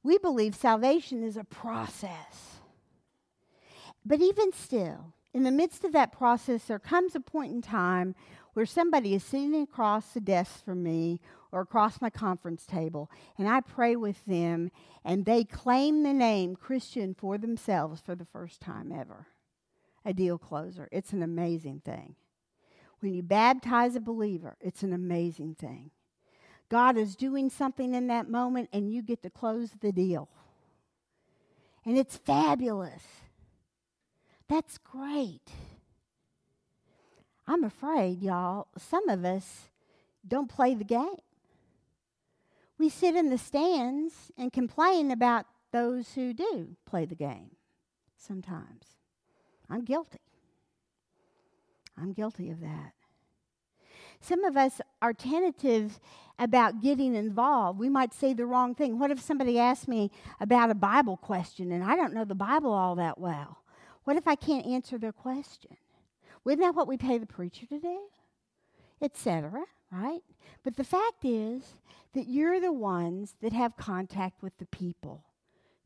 We 0.07 0.19
believe 0.19 0.55
salvation 0.55 1.25
is 1.25 1.37
a 1.37 1.42
process. 1.42 2.61
But 4.05 4.21
even 4.21 4.53
still, 4.53 5.14
in 5.35 5.42
the 5.42 5.51
midst 5.51 5.85
of 5.85 5.90
that 5.95 6.12
process, 6.12 6.62
there 6.66 6.79
comes 6.79 7.16
a 7.16 7.21
point 7.21 7.51
in 7.51 7.61
time 7.61 8.14
where 8.53 8.66
somebody 8.66 9.14
is 9.14 9.25
sitting 9.25 9.61
across 9.61 10.12
the 10.12 10.21
desk 10.21 10.64
from 10.64 10.85
me 10.85 11.21
or 11.51 11.61
across 11.61 12.01
my 12.01 12.09
conference 12.09 12.64
table, 12.66 13.11
and 13.37 13.49
I 13.49 13.61
pray 13.61 13.97
with 13.97 14.25
them, 14.27 14.71
and 15.05 15.25
they 15.25 15.42
claim 15.42 16.05
the 16.05 16.12
name 16.12 16.55
Christian 16.55 17.12
for 17.12 17.37
themselves 17.37 18.01
for 18.01 18.14
the 18.14 18.25
first 18.25 18.61
time 18.61 18.92
ever. 18.92 19.27
A 20.05 20.14
deal 20.14 20.38
closer. 20.38 20.88
It's 20.92 21.12
an 21.12 21.25
amazing 21.25 21.83
thing. 21.85 22.14
When 23.01 23.12
you 23.12 23.25
baptize 23.25 23.97
a 23.97 24.01
believer, 24.01 24.57
it's 24.61 24.85
an 24.85 24.92
amazing 24.92 25.57
thing. 25.57 25.90
God 26.69 26.97
is 26.97 27.17
doing 27.17 27.51
something 27.51 27.95
in 27.95 28.09
that 28.09 28.29
moment, 28.29 28.69
and 28.73 28.93
you 28.93 29.03
get 29.03 29.23
to 29.23 29.31
close 29.31 29.71
the 29.81 29.93
deal. 29.93 30.29
And 31.85 31.97
it's 31.97 32.17
fabulous. 32.17 33.03
That's 34.49 34.79
great. 34.79 35.49
I'm 37.47 37.63
afraid, 37.63 38.23
y'all, 38.23 38.67
some 38.77 39.09
of 39.09 39.25
us 39.25 39.69
don't 40.27 40.49
play 40.49 40.75
the 40.75 40.85
game 40.85 41.17
we 42.79 42.89
sit 42.89 43.17
in 43.17 43.31
the 43.31 43.39
stands 43.39 44.31
and 44.37 44.53
complain 44.53 45.11
about 45.11 45.47
those 45.73 46.15
who 46.15 46.33
do 46.33 46.77
play 46.85 47.05
the 47.05 47.15
game 47.15 47.57
sometimes. 48.17 48.99
I'm 49.69 49.85
guilty. 49.85 50.19
I'm 52.01 52.13
guilty 52.13 52.51
of 52.51 52.61
that. 52.61 52.93
Some 54.21 54.45
of 54.45 54.57
us 54.57 54.81
are 55.03 55.13
tentative 55.13 56.01
about 56.39 56.83
getting 56.83 57.15
involved. 57.15 57.79
We 57.79 57.89
might 57.89 58.13
say 58.13 58.35
the 58.35 58.47
wrong 58.47 58.75
thing. 58.75 58.99
What 58.99 59.11
if 59.11 59.21
somebody 59.21 59.59
asks 59.59 59.89
me 59.89 60.11
about 60.41 60.71
a 60.71 60.75
Bible 60.75 61.17
question 61.17 61.73
and 61.73 61.83
I 61.83 61.97
don't 61.97 62.13
know 62.13 62.25
the 62.25 62.35
Bible 62.35 62.73
all 62.73 62.95
that 62.97 63.19
well? 63.19 63.59
What 64.05 64.17
if 64.17 64.29
I 64.29 64.35
can't 64.35 64.67
answer 64.67 64.99
their 64.99 65.13
question? 65.13 65.77
Isn't 66.47 66.61
that 66.61 66.75
what 66.75 66.87
we 66.87 66.97
pay 66.97 67.19
the 67.19 67.27
preacher 67.27 67.67
to 67.67 67.79
do? 67.81 67.99
etc., 69.01 69.65
right? 69.91 70.23
But 70.65 70.77
the 70.77 70.85
fact 70.85 71.25
is 71.25 71.75
that 72.15 72.29
you're 72.29 72.61
the 72.61 72.73
ones 72.73 73.35
that 73.43 73.53
have 73.53 73.77
contact 73.77 74.43
with 74.43 74.57
the 74.59 74.67
people 74.67 75.25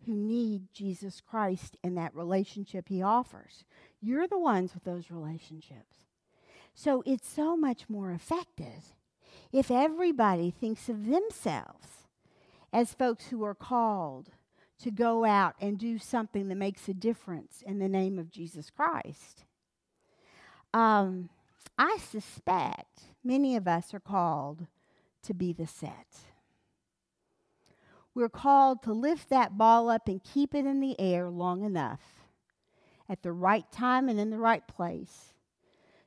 who 0.06 0.14
need 0.14 0.72
Jesus 0.72 1.20
Christ 1.20 1.76
and 1.84 1.96
that 1.96 2.14
relationship 2.14 2.88
he 2.88 3.02
offers. 3.02 3.64
You're 4.00 4.26
the 4.26 4.38
ones 4.38 4.72
with 4.72 4.84
those 4.84 5.10
relationships. 5.10 6.06
So 6.74 7.02
it's 7.04 7.28
so 7.28 7.56
much 7.56 7.88
more 7.88 8.12
effective 8.12 8.94
if 9.52 9.70
everybody 9.70 10.50
thinks 10.50 10.88
of 10.88 11.06
themselves 11.06 12.06
as 12.72 12.94
folks 12.94 13.26
who 13.26 13.42
are 13.44 13.54
called 13.54 14.30
to 14.80 14.90
go 14.90 15.24
out 15.24 15.54
and 15.60 15.78
do 15.78 15.98
something 15.98 16.48
that 16.48 16.54
makes 16.54 16.88
a 16.88 16.94
difference 16.94 17.62
in 17.66 17.78
the 17.78 17.88
name 17.88 18.18
of 18.18 18.30
Jesus 18.30 18.70
Christ. 18.70 19.44
Um, 20.72 21.28
I 21.76 21.98
suspect 21.98 23.00
many 23.22 23.56
of 23.56 23.68
us 23.68 23.92
are 23.92 24.00
called 24.00 24.66
to 25.22 25.34
be 25.34 25.52
the 25.52 25.66
set. 25.66 26.18
We're 28.14 28.28
called 28.28 28.82
to 28.84 28.92
lift 28.92 29.28
that 29.30 29.58
ball 29.58 29.88
up 29.88 30.08
and 30.08 30.22
keep 30.22 30.54
it 30.54 30.66
in 30.66 30.80
the 30.80 30.98
air 30.98 31.28
long 31.28 31.64
enough 31.64 32.00
at 33.08 33.22
the 33.22 33.32
right 33.32 33.70
time 33.70 34.08
and 34.08 34.18
in 34.18 34.30
the 34.30 34.38
right 34.38 34.66
place 34.66 35.34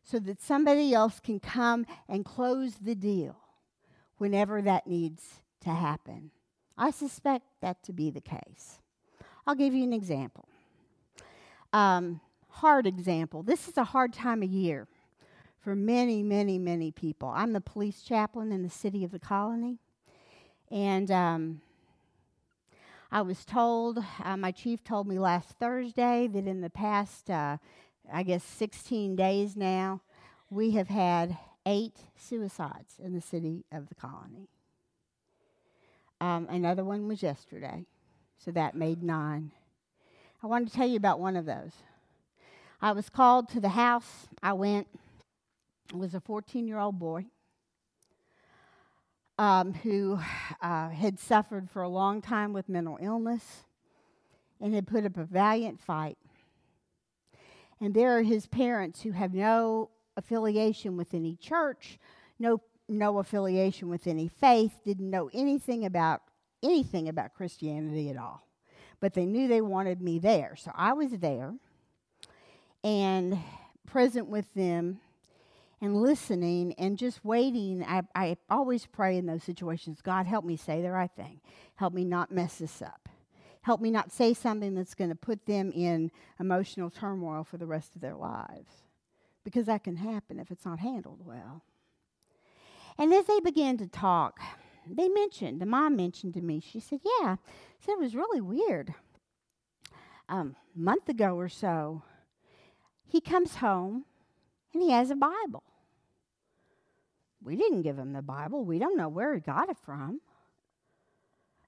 so 0.04 0.20
that 0.20 0.42
somebody 0.42 0.94
else 0.94 1.20
can 1.20 1.40
come 1.40 1.86
and 2.10 2.26
close 2.26 2.76
the 2.76 2.96
deal 2.96 3.38
whenever 4.18 4.62
that 4.62 4.86
needs 4.86 5.42
to 5.62 5.70
happen. 5.70 6.32
I 6.78 6.92
suspect 6.92 7.46
that 7.62 7.84
to 7.84 7.94
be 7.94 8.10
the 8.10 8.22
case. 8.22 8.80
I'll 9.48 9.56
give 9.56 9.74
you 9.74 9.84
an 9.84 9.94
example. 9.94 10.46
Um, 11.72 12.20
hard 12.50 12.86
example. 12.86 13.44
This 13.44 13.68
is 13.68 13.78
a 13.78 13.84
hard 13.84 14.14
time 14.14 14.44
of 14.44 14.50
year 14.50 14.88
for 15.60 15.76
many, 15.76 16.22
many, 16.22 16.58
many 16.58 16.92
people. 16.92 17.30
I'm 17.30 17.54
the 17.54 17.62
police 17.62 18.02
chaplain 18.02 18.52
in 18.52 18.64
the 18.64 18.70
city 18.70 19.04
of 19.04 19.12
The 19.12 19.20
Colony. 19.20 19.80
And 20.70 21.10
um, 21.10 21.62
I 23.12 23.22
was 23.22 23.46
told, 23.46 24.04
uh, 24.24 24.38
my 24.38 24.52
chief 24.52 24.84
told 24.84 25.08
me 25.08 25.20
last 25.20 25.50
Thursday 25.60 26.28
that 26.28 26.48
in 26.48 26.62
the 26.62 26.70
past, 26.70 27.30
uh, 27.30 27.58
I 28.14 28.22
guess, 28.22 28.44
16 28.44 29.16
days 29.16 29.56
now, 29.58 30.02
we 30.52 30.72
have 30.72 30.88
had 30.88 31.36
eight 31.66 31.96
suicides 32.16 33.00
in 33.04 33.14
the 33.14 33.22
city 33.22 33.66
of 33.72 33.90
The 33.90 33.96
Colony. 33.96 34.48
Um, 36.22 36.48
another 36.48 36.84
one 36.84 37.08
was 37.08 37.24
yesterday, 37.24 37.86
so 38.38 38.52
that 38.52 38.76
made 38.76 39.02
nine. 39.02 39.52
I 40.44 40.48
wanted 40.48 40.70
to 40.70 40.76
tell 40.76 40.88
you 40.88 40.98
about 40.98 41.20
one 41.20 41.36
of 41.36 41.46
those. 41.46 41.72
I 42.82 42.92
was 42.92 43.10
called 43.10 43.50
to 43.50 43.60
the 43.60 43.70
house. 43.70 44.28
I 44.44 44.54
went. 44.54 44.88
It 45.90 45.98
was 45.98 46.14
a 46.14 46.20
14 46.20 46.68
year 46.68 46.78
old 46.78 47.00
boy 47.00 47.26
um, 49.40 49.74
who 49.74 50.20
uh, 50.62 50.90
had 50.90 51.20
suffered 51.20 51.70
for 51.70 51.82
a 51.82 51.90
long 51.90 52.22
time 52.22 52.54
with 52.54 52.70
mental 52.70 53.00
illness 53.02 53.64
and 54.62 54.76
had 54.76 54.86
put 54.86 55.04
up 55.04 55.18
a 55.18 55.24
valiant 55.24 55.82
fight. 55.82 56.18
And 57.84 57.94
there 57.94 58.18
are 58.18 58.22
his 58.22 58.48
parents 58.48 59.02
who 59.02 59.12
have 59.12 59.34
no 59.34 59.90
affiliation 60.16 60.96
with 60.96 61.14
any 61.14 61.36
church, 61.36 62.00
no, 62.40 62.62
no 62.88 63.20
affiliation 63.20 63.90
with 63.90 64.08
any 64.08 64.30
faith, 64.30 64.72
didn't 64.86 65.10
know 65.10 65.30
anything 65.34 65.84
about 65.84 66.22
anything 66.64 67.10
about 67.10 67.34
Christianity 67.34 68.10
at 68.10 68.16
all. 68.16 68.48
But 69.02 69.14
they 69.14 69.26
knew 69.26 69.50
they 69.50 69.60
wanted 69.60 70.02
me 70.02 70.18
there. 70.18 70.56
So 70.56 70.72
I 70.74 70.94
was 70.94 71.12
there 71.12 71.56
and 72.86 73.38
present 73.86 74.30
with 74.30 74.54
them 74.54 75.02
and 75.82 76.02
listening 76.02 76.76
and 76.78 76.98
just 76.98 77.26
waiting. 77.26 77.84
I, 77.84 78.04
I 78.16 78.38
always 78.50 78.86
pray 78.86 79.18
in 79.18 79.26
those 79.26 79.44
situations 79.44 80.02
God, 80.02 80.26
help 80.26 80.46
me 80.46 80.56
say 80.56 80.82
the 80.82 80.92
right 80.92 81.12
thing. 81.18 81.42
Help 81.76 81.94
me 81.94 82.06
not 82.06 82.32
mess 82.32 82.60
this 82.60 82.82
up. 82.82 83.03
Help 83.64 83.82
me 83.82 83.90
not 83.90 84.12
say 84.12 84.34
something 84.34 84.76
that's 84.76 84.94
going 84.94 85.10
to 85.10 85.16
put 85.16 85.46
them 85.46 85.72
in 85.72 86.12
emotional 86.40 86.90
turmoil 86.90 87.44
for 87.44 87.58
the 87.58 87.66
rest 87.66 87.96
of 87.96 88.02
their 88.02 88.16
lives. 88.16 88.84
Because 89.44 89.66
that 89.66 89.84
can 89.84 89.96
happen 89.96 90.40
if 90.40 90.52
it's 90.52 90.66
not 90.66 90.80
handled 90.80 91.26
well. 91.26 91.64
And 92.98 93.14
as 93.14 93.26
they 93.26 93.40
began 93.40 93.78
to 93.78 93.88
talk, 93.88 94.40
they 94.86 95.08
mentioned, 95.08 95.62
the 95.62 95.66
mom 95.66 95.96
mentioned 95.96 96.34
to 96.34 96.42
me, 96.42 96.60
she 96.60 96.80
said, 96.80 97.00
Yeah, 97.22 97.38
said 97.80 97.94
it 97.94 98.00
was 98.00 98.16
really 98.16 98.42
weird. 98.42 98.94
Um, 100.28 100.56
a 100.76 100.80
month 100.80 101.08
ago 101.10 101.36
or 101.38 101.50
so, 101.50 102.04
he 103.08 103.22
comes 103.22 103.56
home 103.56 104.06
and 104.74 104.84
he 104.84 104.92
has 104.92 105.10
a 105.10 105.16
Bible. 105.16 105.64
We 107.42 107.56
didn't 107.56 107.82
give 107.82 107.98
him 107.98 108.14
the 108.14 108.22
Bible. 108.22 108.64
We 108.66 108.80
don't 108.80 108.98
know 108.98 109.10
where 109.10 109.34
he 109.34 109.42
got 109.42 109.70
it 109.70 109.78
from. 109.78 110.22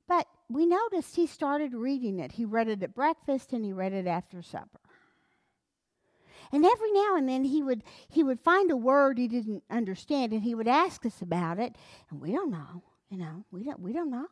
But 0.07 0.27
we 0.49 0.65
noticed 0.65 1.15
he 1.15 1.27
started 1.27 1.73
reading 1.73 2.19
it. 2.19 2.33
He 2.33 2.45
read 2.45 2.67
it 2.67 2.83
at 2.83 2.93
breakfast 2.93 3.53
and 3.53 3.65
he 3.65 3.73
read 3.73 3.93
it 3.93 4.07
after 4.07 4.41
supper. 4.41 4.79
And 6.51 6.63
every 6.65 6.91
now 6.91 7.15
and 7.15 7.27
then 7.27 7.43
he 7.43 7.63
would 7.63 7.83
he 8.07 8.23
would 8.23 8.39
find 8.39 8.69
a 8.69 8.77
word 8.77 9.17
he 9.17 9.27
didn't 9.27 9.63
understand 9.69 10.31
and 10.31 10.43
he 10.43 10.53
would 10.53 10.67
ask 10.67 11.05
us 11.05 11.21
about 11.21 11.59
it 11.59 11.75
and 12.09 12.21
we 12.21 12.31
don't 12.31 12.51
know, 12.51 12.83
you 13.09 13.17
know, 13.17 13.43
we 13.51 13.63
don't 13.63 13.79
we 13.79 13.93
don't 13.93 14.11
know. 14.11 14.27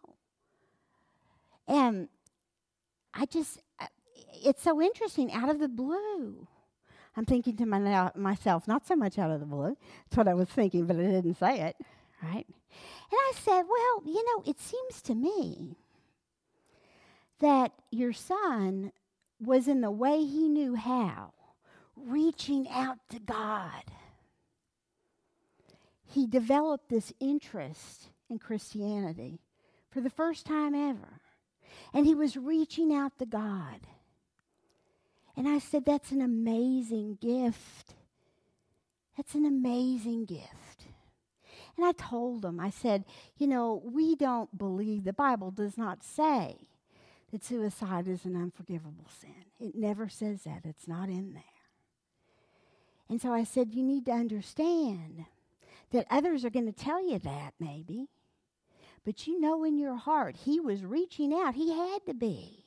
And 1.68 2.08
I 3.14 3.26
just 3.26 3.60
uh, 3.80 3.88
it's 4.44 4.62
so 4.62 4.80
interesting 4.80 5.34
out 5.34 5.50
of 5.50 5.60
the 5.60 5.68
blue. 5.68 6.48
I'm 7.16 7.26
thinking 7.26 7.56
to 7.58 7.66
my, 7.66 8.12
myself, 8.16 8.68
not 8.68 8.88
so 8.88 8.96
much 8.96 9.20
out 9.20 9.30
of 9.30 9.40
the 9.40 9.46
blue. 9.46 9.78
That's 10.06 10.18
what 10.18 10.28
I 10.28 10.34
was 10.34 10.50
thinking, 10.50 10.88
but 10.88 10.96
I 10.96 11.04
didn't 11.04 11.36
say 11.36 11.62
it, 11.62 11.76
right? 12.24 12.48
And 12.48 13.20
I 13.20 13.34
said, 13.36 13.64
Well, 13.70 14.04
you 14.06 14.24
know, 14.26 14.44
it 14.46 14.60
seems 14.60 15.02
to 15.04 15.16
me 15.16 15.76
that 17.40 17.72
your 17.92 18.14
son 18.14 18.92
was 19.40 19.68
in 19.68 19.82
the 19.82 19.92
way 19.92 20.24
he 20.24 20.48
knew 20.48 20.76
how, 20.76 21.34
reaching 21.96 22.68
out 22.70 22.98
to 23.10 23.20
God. 23.20 23.84
He 26.06 26.26
developed 26.28 26.90
this 26.90 27.12
interest 27.20 28.10
in 28.30 28.40
Christianity 28.40 29.40
for 29.90 30.00
the 30.00 30.10
first 30.10 30.46
time 30.46 30.74
ever. 30.74 31.22
And 31.94 32.06
he 32.06 32.16
was 32.16 32.38
reaching 32.38 32.94
out 32.94 33.18
to 33.20 33.26
God. 33.26 33.88
And 35.36 35.48
I 35.48 35.60
said, 35.60 35.86
That's 35.86 36.12
an 36.12 36.22
amazing 36.22 37.18
gift. 37.20 37.96
That's 39.18 39.36
an 39.36 39.46
amazing 39.46 40.26
gift. 40.26 40.63
And 41.78 41.86
I 41.86 41.92
told 41.92 42.44
them, 42.44 42.60
I 42.60 42.70
said, 42.70 43.06
You 43.38 43.48
know, 43.48 43.82
we 43.84 44.16
don't 44.16 44.58
believe, 44.58 45.04
the 45.04 45.14
Bible 45.14 45.52
does 45.52 45.78
not 45.78 46.04
say 46.04 46.68
that 47.32 47.44
suicide 47.44 48.08
is 48.08 48.26
an 48.26 48.36
unforgivable 48.36 49.08
sin. 49.20 49.46
It 49.60 49.76
never 49.76 50.08
says 50.08 50.44
that, 50.44 50.66
it's 50.66 50.88
not 50.88 51.10
in 51.10 51.34
there. 51.34 51.44
And 53.10 53.22
so 53.22 53.34
I 53.34 53.44
said, 53.44 53.74
You 53.74 53.84
need 53.84 54.06
to 54.06 54.12
understand 54.12 55.26
that 55.92 56.08
others 56.10 56.46
are 56.46 56.50
going 56.50 56.66
to 56.66 56.72
tell 56.72 57.04
you 57.08 57.20
that, 57.20 57.54
maybe. 57.60 58.08
But 59.06 59.28
you 59.28 59.40
know 59.40 59.64
in 59.64 59.78
your 59.78 59.96
heart, 59.96 60.38
he 60.46 60.60
was 60.60 60.86
reaching 60.86 61.34
out. 61.34 61.56
He 61.56 61.74
had 61.74 62.06
to 62.06 62.14
be. 62.14 62.64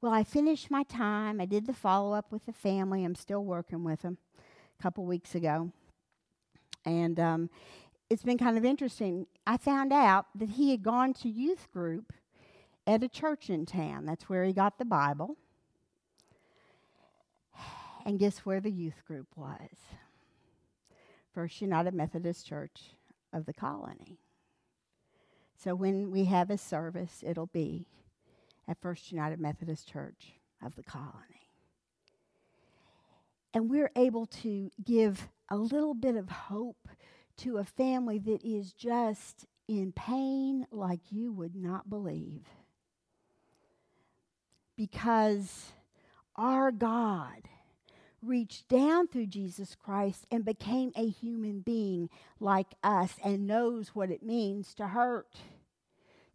Well, 0.00 0.12
I 0.12 0.24
finished 0.24 0.70
my 0.70 0.82
time. 0.82 1.40
I 1.40 1.46
did 1.46 1.66
the 1.66 1.72
follow 1.72 2.12
up 2.12 2.32
with 2.32 2.44
the 2.44 2.52
family. 2.52 3.04
I'm 3.04 3.14
still 3.14 3.44
working 3.44 3.84
with 3.84 4.02
them 4.02 4.18
a 4.78 4.82
couple 4.82 5.06
weeks 5.06 5.34
ago. 5.34 5.70
And 6.84 7.18
um, 7.18 7.50
it's 8.10 8.22
been 8.22 8.38
kind 8.38 8.58
of 8.58 8.64
interesting. 8.64 9.26
I 9.46 9.56
found 9.56 9.92
out 9.92 10.26
that 10.34 10.50
he 10.50 10.70
had 10.70 10.82
gone 10.82 11.14
to 11.14 11.28
youth 11.28 11.70
group 11.72 12.12
at 12.86 13.02
a 13.02 13.08
church 13.08 13.50
in 13.50 13.66
town. 13.66 14.04
That's 14.06 14.28
where 14.28 14.44
he 14.44 14.52
got 14.52 14.78
the 14.78 14.84
Bible. 14.84 15.36
And 18.06 18.18
guess 18.18 18.40
where 18.40 18.60
the 18.60 18.70
youth 18.70 19.02
group 19.06 19.28
was? 19.34 19.70
First 21.32 21.60
United 21.60 21.94
Methodist 21.94 22.46
Church 22.46 22.90
of 23.32 23.46
The 23.46 23.54
Colony. 23.54 24.18
So 25.56 25.74
when 25.74 26.10
we 26.10 26.26
have 26.26 26.50
a 26.50 26.58
service, 26.58 27.24
it'll 27.26 27.46
be 27.46 27.86
at 28.68 28.80
First 28.80 29.10
United 29.10 29.40
Methodist 29.40 29.88
Church 29.88 30.34
of 30.62 30.76
The 30.76 30.82
Colony. 30.82 31.48
And 33.54 33.70
we're 33.70 33.90
able 33.96 34.26
to 34.26 34.70
give 34.84 35.28
a 35.54 35.56
little 35.56 35.94
bit 35.94 36.16
of 36.16 36.28
hope 36.28 36.88
to 37.36 37.58
a 37.58 37.64
family 37.64 38.18
that 38.18 38.44
is 38.44 38.72
just 38.72 39.46
in 39.68 39.92
pain 39.92 40.66
like 40.72 41.12
you 41.12 41.30
would 41.32 41.54
not 41.54 41.88
believe. 41.88 42.42
Because 44.76 45.70
our 46.34 46.72
God 46.72 47.48
reached 48.20 48.68
down 48.68 49.06
through 49.06 49.26
Jesus 49.26 49.76
Christ 49.76 50.26
and 50.28 50.44
became 50.44 50.90
a 50.96 51.08
human 51.08 51.60
being 51.60 52.10
like 52.40 52.74
us 52.82 53.14
and 53.22 53.46
knows 53.46 53.90
what 53.90 54.10
it 54.10 54.24
means 54.24 54.74
to 54.74 54.88
hurt 54.88 55.36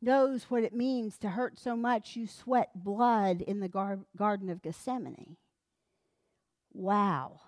knows 0.02 0.44
what 0.44 0.64
it 0.64 0.74
means 0.74 1.18
to 1.18 1.28
hurt 1.28 1.60
so 1.60 1.76
much 1.76 2.16
you 2.16 2.26
sweat 2.26 2.70
blood 2.74 3.42
in 3.42 3.60
the 3.60 3.68
gar- 3.68 4.00
Garden 4.16 4.50
of 4.50 4.62
Gethsemane. 4.62 5.36
Wow. 6.72 7.42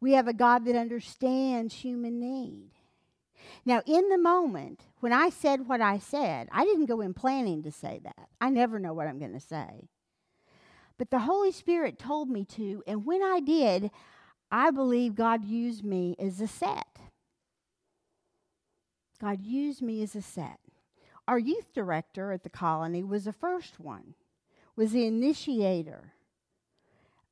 We 0.00 0.12
have 0.12 0.28
a 0.28 0.32
God 0.32 0.64
that 0.66 0.76
understands 0.76 1.74
human 1.74 2.20
need. 2.20 2.70
Now, 3.64 3.82
in 3.86 4.08
the 4.08 4.18
moment, 4.18 4.82
when 5.00 5.12
I 5.12 5.30
said 5.30 5.68
what 5.68 5.80
I 5.80 5.98
said, 5.98 6.48
I 6.52 6.64
didn't 6.64 6.86
go 6.86 7.00
in 7.00 7.14
planning 7.14 7.62
to 7.62 7.72
say 7.72 8.00
that. 8.04 8.28
I 8.40 8.50
never 8.50 8.78
know 8.78 8.92
what 8.92 9.06
I'm 9.06 9.18
going 9.18 9.32
to 9.32 9.40
say. 9.40 9.88
But 10.98 11.10
the 11.10 11.20
Holy 11.20 11.52
Spirit 11.52 11.98
told 11.98 12.28
me 12.28 12.44
to, 12.56 12.82
and 12.86 13.06
when 13.06 13.22
I 13.22 13.40
did, 13.40 13.90
I 14.50 14.70
believe 14.70 15.14
God 15.14 15.44
used 15.44 15.84
me 15.84 16.16
as 16.18 16.40
a 16.40 16.48
set. 16.48 16.98
God 19.20 19.42
used 19.42 19.82
me 19.82 20.02
as 20.02 20.14
a 20.14 20.22
set. 20.22 20.58
Our 21.26 21.38
youth 21.38 21.72
director 21.74 22.32
at 22.32 22.42
The 22.42 22.50
Colony 22.50 23.02
was 23.02 23.24
the 23.24 23.32
first 23.32 23.78
one, 23.78 24.14
was 24.76 24.92
the 24.92 25.06
initiator 25.06 26.12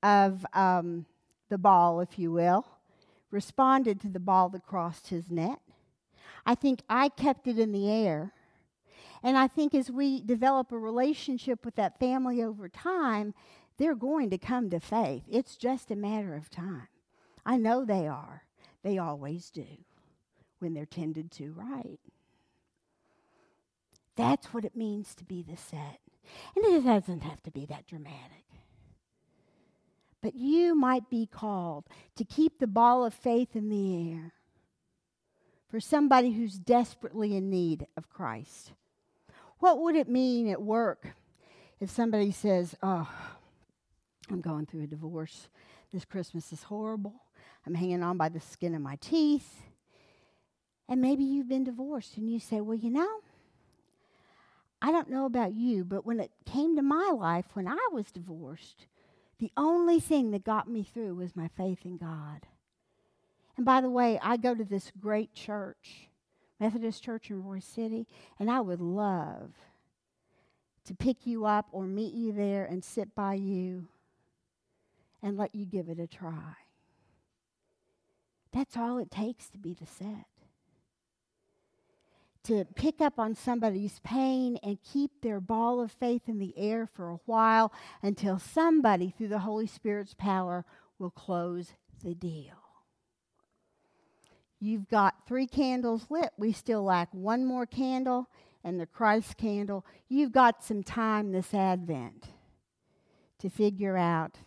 of 0.03 0.45
um, 0.53 1.07
the 1.49 1.59
ball, 1.59 2.01
if 2.01 2.19
you 2.19 2.33
will, 2.33 2.67
responded 3.31 4.01
to 4.01 4.09
the 4.09 4.21
ball 4.21 4.49
that 4.51 4.67
crossed 4.67 5.09
his 5.09 5.31
net. 5.31 5.61
I 6.45 6.55
think 6.55 6.83
I 6.89 7.09
kept 7.09 7.47
it 7.47 7.59
in 7.59 7.73
the 7.73 7.91
air. 7.91 8.33
And 9.23 9.37
I 9.37 9.49
think 9.49 9.75
as 9.75 9.91
we 9.91 10.21
develop 10.21 10.71
a 10.71 10.79
relationship 10.79 11.65
with 11.65 11.75
that 11.77 11.99
family 11.99 12.43
over 12.43 12.69
time, 12.69 13.35
they're 13.79 13.95
going 13.95 14.31
to 14.31 14.39
come 14.39 14.71
to 14.71 14.81
faith. 14.81 15.25
It's 15.29 15.57
just 15.57 15.91
a 15.91 15.97
matter 15.97 16.35
of 16.35 16.51
time. 16.51 16.89
I 17.45 17.57
know 17.57 17.85
they 17.85 18.07
are. 18.07 18.45
They 18.83 18.99
always 18.99 19.51
do 19.51 19.67
when 20.61 20.75
they're 20.75 20.87
tended 20.87 21.31
to 21.33 21.53
right. 21.53 21.99
That's 24.17 24.55
what 24.55 24.65
it 24.65 24.77
means 24.77 25.15
to 25.17 25.25
be 25.25 25.43
the 25.43 25.57
set. 25.57 26.01
And 26.55 26.65
it 26.65 26.85
doesn't 26.85 27.23
have 27.23 27.43
to 27.43 27.51
be 27.51 27.67
that 27.67 27.87
dramatic. 27.87 28.46
But 30.27 30.35
you 30.35 30.75
might 30.75 31.09
be 31.09 31.25
called 31.25 31.85
to 32.17 32.25
keep 32.25 32.59
the 32.59 32.67
ball 32.67 33.05
of 33.05 33.15
faith 33.15 33.55
in 33.55 33.69
the 33.69 34.11
air 34.11 34.33
for 35.69 35.79
somebody 35.79 36.33
who's 36.33 36.59
desperately 36.59 37.37
in 37.37 37.49
need 37.49 37.87
of 37.97 38.11
Christ. 38.11 38.73
What 39.61 39.81
would 39.81 39.95
it 39.95 40.09
mean 40.09 40.49
at 40.49 40.61
work 40.61 41.15
if 41.79 41.91
somebody 41.91 42.33
says, 42.33 42.75
Oh, 42.83 43.09
I'm 44.29 44.41
going 44.41 44.67
through 44.67 44.83
a 44.83 44.89
divorce. 44.89 45.47
This 45.93 46.05
Christmas 46.05 46.53
is 46.53 46.65
horrible. 46.65 47.23
I'm 47.65 47.75
hanging 47.75 48.03
on 48.03 48.17
by 48.17 48.29
the 48.29 48.41
skin 48.41 48.75
of 48.75 48.83
my 48.83 48.97
teeth. 48.97 49.63
And 50.89 51.01
maybe 51.01 51.23
you've 51.23 51.49
been 51.49 51.63
divorced 51.63 52.17
and 52.17 52.29
you 52.29 52.41
say, 52.41 52.61
Well, 52.61 52.77
you 52.77 52.91
know, 52.91 53.21
I 54.83 54.91
don't 54.91 55.09
know 55.09 55.25
about 55.25 55.55
you, 55.55 55.85
but 55.85 56.05
when 56.05 56.19
it 56.19 56.33
came 56.45 56.75
to 56.75 56.83
my 56.83 57.13
life, 57.17 57.45
when 57.55 57.69
I 57.69 57.89
was 57.93 58.11
divorced, 58.11 58.87
the 59.39 59.53
only 59.57 60.01
thing 60.01 60.31
that 60.31 60.45
got 60.45 60.69
me 60.69 60.83
through 60.83 61.15
was 61.15 61.37
my 61.37 61.49
faith 61.49 61.81
in 61.85 61.99
God. 61.99 62.47
And 63.57 63.65
by 63.65 63.81
the 63.81 63.91
way, 63.91 64.19
I 64.23 64.37
go 64.37 64.55
to 64.55 64.65
this 64.65 64.93
great 65.01 65.35
church, 65.35 66.09
Methodist 66.61 67.03
Church 67.03 67.31
in 67.31 67.43
Royse 67.43 67.65
City, 67.65 68.07
and 68.39 68.51
I 68.51 68.61
would 68.61 68.81
love 68.81 69.53
to 70.85 70.95
pick 70.95 71.27
you 71.27 71.45
up 71.45 71.67
or 71.73 71.85
meet 71.85 72.15
you 72.15 72.33
there 72.33 72.65
and 72.65 72.85
sit 72.85 73.15
by 73.15 73.35
you 73.35 73.89
and 75.23 75.37
let 75.37 75.55
you 75.55 75.65
give 75.65 75.89
it 75.89 75.99
a 75.99 76.07
try. 76.07 76.55
That's 78.53 78.77
all 78.77 78.99
it 78.99 79.11
takes 79.11 79.49
to 79.49 79.59
be 79.59 79.75
the 79.75 79.87
set. 79.87 80.27
To 82.47 82.65
pick 82.77 83.01
up 83.01 83.19
on 83.19 83.35
somebody's 83.35 83.99
pain 84.05 84.57
and 84.63 84.79
keep 84.81 85.11
their 85.21 85.41
ball 85.41 85.81
of 85.81 85.91
faith 85.91 86.29
in 86.29 86.39
the 86.39 86.55
air 86.57 86.87
for 86.87 87.11
a 87.11 87.19
while 87.27 87.73
until 88.03 88.39
somebody, 88.39 89.11
through 89.11 89.29
the 89.29 89.41
Holy 89.41 89.67
Spirit's 89.67 90.15
power, 90.15 90.65
will 91.01 91.11
close 91.11 91.73
the 92.05 92.15
deal. 92.15 92.55
You've 94.61 94.89
got 94.89 95.27
three 95.27 95.49
candles 95.49 96.07
lit. 96.09 96.31
We 96.39 96.53
still 96.53 96.85
lack 96.85 97.09
one 97.13 97.45
more 97.45 97.67
candle 97.67 98.29
and 98.63 98.79
the 98.81 98.87
Christ 98.87 99.37
candle. 99.37 99.85
You've 100.09 100.33
got 100.33 100.63
some 100.63 100.85
time 100.85 101.33
this 101.33 101.53
Advent 101.53 102.29
to 103.41 103.51
figure 103.51 103.97
out 103.97 104.39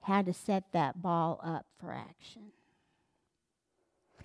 how 0.00 0.22
to 0.22 0.32
set 0.32 0.72
that 0.72 1.00
ball 1.00 1.40
up 1.44 1.66
for 1.78 1.92
action. 1.92 2.52